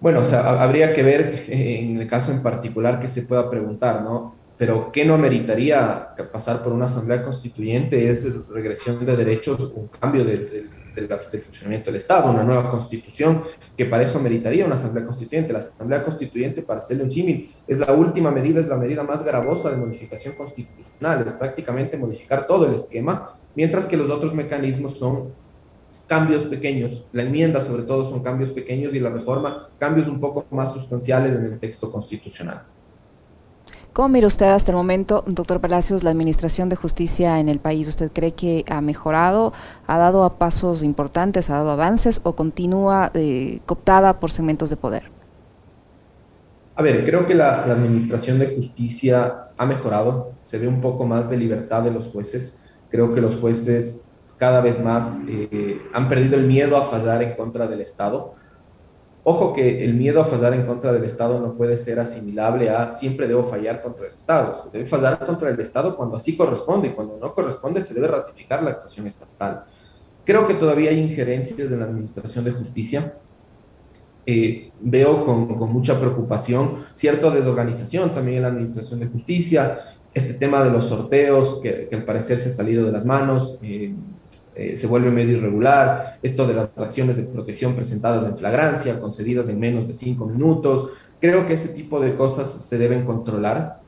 Bueno, 0.00 0.20
o 0.20 0.24
sea, 0.24 0.62
habría 0.62 0.92
que 0.92 1.02
ver 1.02 1.44
eh, 1.48 1.80
en 1.80 2.00
el 2.00 2.08
caso 2.08 2.32
en 2.32 2.42
particular 2.42 3.00
que 3.00 3.08
se 3.08 3.22
pueda 3.22 3.48
preguntar, 3.48 4.02
¿no? 4.02 4.34
Pero 4.58 4.92
¿qué 4.92 5.04
no 5.04 5.14
ameritaría 5.14 6.10
pasar 6.32 6.62
por 6.62 6.72
una 6.72 6.84
asamblea 6.84 7.22
constituyente? 7.22 8.10
Es 8.10 8.26
regresión 8.48 9.04
de 9.04 9.16
derechos, 9.16 9.72
un 9.74 9.88
cambio 9.88 10.24
del 10.24 10.68
del 10.94 11.42
funcionamiento 11.42 11.86
del 11.86 11.96
Estado, 11.96 12.30
una 12.30 12.44
nueva 12.44 12.70
constitución, 12.70 13.42
que 13.76 13.86
para 13.86 14.02
eso 14.02 14.18
meritaría 14.20 14.64
una 14.66 14.74
asamblea 14.74 15.04
constituyente. 15.04 15.52
La 15.52 15.58
asamblea 15.60 16.04
constituyente, 16.04 16.62
para 16.62 16.80
hacerle 16.80 17.04
un 17.04 17.10
símil, 17.10 17.50
es 17.66 17.78
la 17.78 17.92
última 17.92 18.30
medida, 18.30 18.60
es 18.60 18.68
la 18.68 18.76
medida 18.76 19.02
más 19.02 19.22
gravosa 19.24 19.70
de 19.70 19.76
modificación 19.76 20.34
constitucional, 20.34 21.24
es 21.26 21.32
prácticamente 21.32 21.96
modificar 21.96 22.46
todo 22.46 22.66
el 22.66 22.74
esquema, 22.74 23.36
mientras 23.54 23.86
que 23.86 23.96
los 23.96 24.10
otros 24.10 24.34
mecanismos 24.34 24.98
son 24.98 25.32
cambios 26.06 26.44
pequeños. 26.44 27.06
La 27.12 27.22
enmienda, 27.22 27.60
sobre 27.60 27.84
todo, 27.84 28.04
son 28.04 28.22
cambios 28.22 28.50
pequeños 28.50 28.94
y 28.94 29.00
la 29.00 29.10
reforma, 29.10 29.68
cambios 29.78 30.08
un 30.08 30.20
poco 30.20 30.44
más 30.50 30.72
sustanciales 30.72 31.34
en 31.34 31.44
el 31.44 31.58
texto 31.58 31.90
constitucional. 31.90 32.64
¿Cómo 33.92 34.08
mira 34.08 34.26
usted 34.26 34.46
hasta 34.46 34.70
el 34.70 34.76
momento, 34.76 35.22
doctor 35.26 35.60
Palacios, 35.60 36.02
la 36.02 36.10
administración 36.10 36.70
de 36.70 36.76
justicia 36.76 37.38
en 37.40 37.50
el 37.50 37.58
país? 37.58 37.86
¿Usted 37.88 38.10
cree 38.10 38.32
que 38.32 38.64
ha 38.70 38.80
mejorado, 38.80 39.52
ha 39.86 39.98
dado 39.98 40.38
pasos 40.38 40.82
importantes, 40.82 41.50
ha 41.50 41.56
dado 41.56 41.72
avances 41.72 42.18
o 42.22 42.34
continúa 42.34 43.10
eh, 43.12 43.60
cooptada 43.66 44.18
por 44.18 44.30
segmentos 44.30 44.70
de 44.70 44.76
poder? 44.76 45.10
A 46.74 46.82
ver, 46.82 47.04
creo 47.04 47.26
que 47.26 47.34
la, 47.34 47.64
administración 47.64 48.38
de 48.38 48.56
justicia 48.56 49.48
ha 49.58 49.66
mejorado, 49.66 50.32
se 50.42 50.56
ve 50.58 50.68
un 50.68 50.80
poco 50.80 51.04
más 51.04 51.28
de 51.28 51.36
libertad 51.36 51.82
de 51.82 51.90
los 51.90 52.08
jueces. 52.08 52.60
Creo 52.88 53.12
que 53.12 53.20
los 53.20 53.36
jueces 53.36 54.06
cada 54.38 54.62
vez 54.62 54.82
más 54.82 55.18
eh, 55.28 55.82
han 55.92 56.08
perdido 56.08 56.36
el 56.36 56.46
miedo 56.46 56.78
a 56.78 56.84
fallar 56.84 57.22
en 57.22 57.36
contra 57.36 57.66
del 57.66 57.82
Estado 57.82 58.36
Ojo 59.24 59.52
que 59.52 59.84
el 59.84 59.94
miedo 59.94 60.20
a 60.20 60.24
fallar 60.24 60.52
en 60.52 60.66
contra 60.66 60.92
del 60.92 61.04
Estado 61.04 61.38
no 61.38 61.54
puede 61.54 61.76
ser 61.76 62.00
asimilable 62.00 62.70
a 62.70 62.88
siempre 62.88 63.28
debo 63.28 63.44
fallar 63.44 63.80
contra 63.80 64.08
el 64.08 64.14
Estado. 64.14 64.56
Se 64.56 64.70
debe 64.70 64.86
fallar 64.86 65.24
contra 65.24 65.48
el 65.48 65.60
Estado 65.60 65.96
cuando 65.96 66.16
así 66.16 66.36
corresponde 66.36 66.88
y 66.88 66.92
cuando 66.92 67.18
no 67.18 67.32
corresponde 67.32 67.80
se 67.80 67.94
debe 67.94 68.08
ratificar 68.08 68.62
la 68.64 68.70
actuación 68.70 69.06
estatal. 69.06 69.64
Creo 70.24 70.44
que 70.44 70.54
todavía 70.54 70.90
hay 70.90 70.98
injerencias 70.98 71.70
en 71.70 71.78
la 71.78 71.84
Administración 71.84 72.44
de 72.44 72.50
Justicia. 72.50 73.14
Eh, 74.26 74.72
veo 74.80 75.24
con, 75.24 75.46
mucha 75.72 75.98
preocupación 76.00 76.84
cierta 76.92 77.30
desorganización 77.30 78.12
también 78.14 78.38
en 78.38 78.42
la 78.42 78.48
Administración 78.48 79.00
de 79.00 79.06
Justicia, 79.06 79.78
este 80.14 80.34
tema 80.34 80.62
de 80.62 80.70
los 80.70 80.84
sorteos 80.84 81.60
que, 81.60 81.88
al 81.92 82.04
parecer 82.04 82.36
se 82.36 82.48
ha 82.48 82.52
salido 82.52 82.84
de 82.84 82.92
las 82.92 83.04
manos. 83.04 83.58
Eh, 83.62 83.94
eh, 84.54 84.76
se 84.76 84.86
vuelve 84.86 85.10
medio 85.10 85.38
irregular, 85.38 86.18
esto 86.22 86.46
de 86.46 86.54
las 86.54 86.70
acciones 86.76 87.16
de 87.16 87.22
protección 87.22 87.74
presentadas 87.74 88.24
en 88.24 88.36
flagrancia, 88.36 89.00
concedidas 89.00 89.48
en 89.48 89.58
menos 89.58 89.88
de 89.88 89.94
cinco 89.94 90.26
minutos. 90.26 90.90
Creo 91.20 91.46
que 91.46 91.54
ese 91.54 91.68
tipo 91.68 92.00
de 92.00 92.14
cosas 92.16 92.50
se 92.50 92.78
deben 92.78 93.04
controlar. 93.04 93.80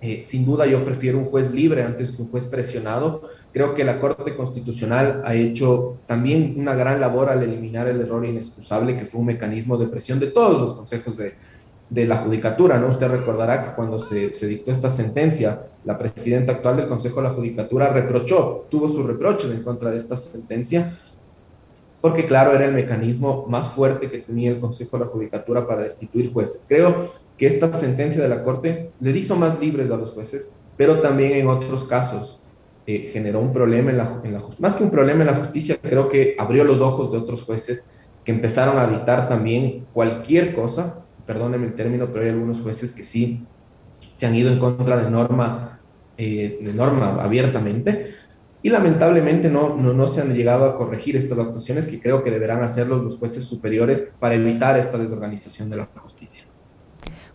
Eh, 0.00 0.22
sin 0.22 0.44
duda 0.44 0.66
yo 0.66 0.84
prefiero 0.84 1.18
un 1.18 1.24
juez 1.24 1.52
libre 1.52 1.82
antes 1.82 2.12
que 2.12 2.22
un 2.22 2.30
juez 2.30 2.44
presionado. 2.44 3.22
Creo 3.52 3.74
que 3.74 3.82
la 3.82 3.98
Corte 3.98 4.36
Constitucional 4.36 5.22
ha 5.24 5.34
hecho 5.34 5.98
también 6.06 6.54
una 6.58 6.74
gran 6.74 7.00
labor 7.00 7.30
al 7.30 7.42
eliminar 7.42 7.88
el 7.88 8.00
error 8.00 8.24
inexcusable, 8.26 8.96
que 8.96 9.06
fue 9.06 9.20
un 9.20 9.26
mecanismo 9.26 9.76
de 9.78 9.86
presión 9.86 10.20
de 10.20 10.28
todos 10.28 10.60
los 10.60 10.74
consejos 10.74 11.16
de, 11.16 11.34
de 11.90 12.06
la 12.06 12.16
Judicatura, 12.18 12.78
¿no? 12.78 12.88
Usted 12.88 13.08
recordará 13.08 13.64
que 13.64 13.74
cuando 13.74 13.98
se, 13.98 14.30
dictó 14.46 14.70
esta 14.70 14.90
sentencia, 14.90 15.60
la 15.84 15.96
presidenta 15.96 16.52
actual 16.52 16.76
del 16.76 16.88
Consejo 16.88 17.16
de 17.16 17.28
la 17.28 17.34
Judicatura 17.34 17.92
reprochó, 17.92 18.66
tuvo 18.68 18.88
sus 18.88 19.06
reproches 19.06 19.50
en 19.50 19.62
contra 19.62 19.90
de 19.90 19.96
esta 19.96 20.16
sentencia, 20.16 20.98
porque 22.00 22.26
claro, 22.26 22.52
era 22.52 22.66
el 22.66 22.74
mecanismo 22.74 23.46
más 23.48 23.68
fuerte 23.68 24.10
que 24.10 24.18
tenía 24.18 24.50
el 24.50 24.60
Consejo 24.60 24.98
de 24.98 25.04
la 25.06 25.10
Judicatura 25.10 25.66
para 25.66 25.82
destituir 25.82 26.32
jueces. 26.32 26.66
Creo 26.68 27.10
que 27.36 27.46
esta 27.46 27.72
sentencia 27.72 28.22
de 28.22 28.28
la 28.28 28.42
Corte 28.42 28.90
les 29.00 29.16
hizo 29.16 29.36
más 29.36 29.58
libres 29.58 29.90
a 29.90 29.96
los 29.96 30.10
jueces, 30.10 30.52
pero 30.76 31.00
también 31.00 31.32
en 31.32 31.48
otros 31.48 31.84
casos 31.84 32.38
eh, 32.86 33.10
generó 33.12 33.40
un 33.40 33.52
problema 33.52 33.90
en 33.90 33.96
la, 33.96 34.20
en 34.22 34.34
la 34.34 34.42
más 34.58 34.74
que 34.74 34.84
un 34.84 34.90
problema 34.90 35.20
en 35.20 35.28
la 35.28 35.34
justicia, 35.36 35.78
creo 35.80 36.08
que 36.08 36.36
abrió 36.38 36.64
los 36.64 36.80
ojos 36.80 37.10
de 37.12 37.18
otros 37.18 37.42
jueces 37.42 37.90
que 38.24 38.32
empezaron 38.32 38.78
a 38.78 38.86
dictar 38.86 39.28
también 39.28 39.86
cualquier 39.92 40.54
cosa 40.54 41.04
perdónenme 41.28 41.66
el 41.66 41.74
término, 41.74 42.06
pero 42.06 42.24
hay 42.24 42.30
algunos 42.30 42.62
jueces 42.62 42.90
que 42.92 43.04
sí 43.04 43.44
se 44.14 44.26
han 44.26 44.34
ido 44.34 44.50
en 44.50 44.58
contra 44.58 44.96
de 44.96 45.10
norma, 45.10 45.78
eh, 46.16 46.58
de 46.62 46.72
norma 46.72 47.22
abiertamente, 47.22 48.14
y 48.62 48.70
lamentablemente 48.70 49.50
no, 49.50 49.76
no, 49.76 49.92
no, 49.92 50.06
se 50.06 50.22
han 50.22 50.32
llegado 50.34 50.64
a 50.64 50.78
corregir 50.78 51.16
estas 51.16 51.38
actuaciones 51.38 51.86
que 51.86 52.00
creo 52.00 52.24
que 52.24 52.30
deberán 52.30 52.62
hacerlo 52.62 52.96
los 53.02 53.18
jueces 53.18 53.44
superiores 53.44 54.10
para 54.18 54.36
evitar 54.36 54.78
esta 54.78 54.96
desorganización 54.96 55.68
de 55.68 55.76
la 55.76 55.84
justicia. 55.96 56.44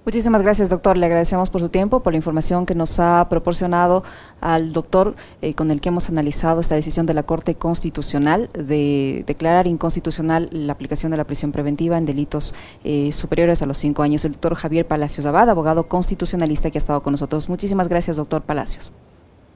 Muchísimas 0.05 0.41
gracias, 0.41 0.69
doctor. 0.69 0.97
Le 0.97 1.05
agradecemos 1.05 1.49
por 1.49 1.61
su 1.61 1.69
tiempo, 1.69 2.01
por 2.01 2.11
la 2.11 2.17
información 2.17 2.65
que 2.65 2.75
nos 2.75 2.99
ha 2.99 3.25
proporcionado 3.29 4.03
al 4.41 4.73
doctor 4.73 5.15
eh, 5.41 5.53
con 5.53 5.71
el 5.71 5.79
que 5.79 5.89
hemos 5.89 6.09
analizado 6.09 6.59
esta 6.59 6.75
decisión 6.75 7.05
de 7.05 7.13
la 7.13 7.23
Corte 7.23 7.55
Constitucional 7.55 8.49
de 8.53 9.23
declarar 9.25 9.65
inconstitucional 9.65 10.49
la 10.51 10.73
aplicación 10.73 11.11
de 11.11 11.17
la 11.17 11.23
prisión 11.23 11.53
preventiva 11.53 11.97
en 11.97 12.05
delitos 12.05 12.53
eh, 12.83 13.13
superiores 13.13 13.61
a 13.61 13.65
los 13.65 13.77
cinco 13.77 14.03
años. 14.03 14.25
El 14.25 14.33
doctor 14.33 14.55
Javier 14.55 14.85
Palacios 14.85 15.25
Abad, 15.25 15.49
abogado 15.49 15.87
constitucionalista 15.87 16.69
que 16.69 16.77
ha 16.77 16.81
estado 16.81 17.01
con 17.01 17.11
nosotros. 17.11 17.47
Muchísimas 17.47 17.87
gracias, 17.87 18.17
doctor 18.17 18.41
Palacios. 18.41 18.91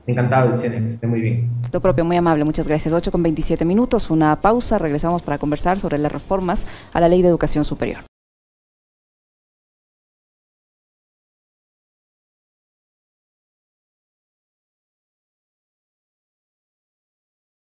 Encantado, 0.05 0.53
que 0.53 0.67
esté 0.87 1.07
muy 1.07 1.19
bien. 1.19 1.51
Lo 1.73 1.81
propio, 1.81 2.05
muy 2.05 2.15
amable, 2.15 2.45
muchas 2.45 2.69
gracias. 2.69 2.93
8 2.93 3.11
con 3.11 3.21
27 3.21 3.65
minutos, 3.65 4.09
una 4.09 4.39
pausa, 4.39 4.77
regresamos 4.77 5.21
para 5.21 5.37
conversar 5.39 5.77
sobre 5.77 5.97
las 5.97 6.09
reformas 6.09 6.65
a 6.93 7.01
la 7.01 7.09
Ley 7.09 7.21
de 7.21 7.27
Educación 7.27 7.65
Superior. 7.65 7.99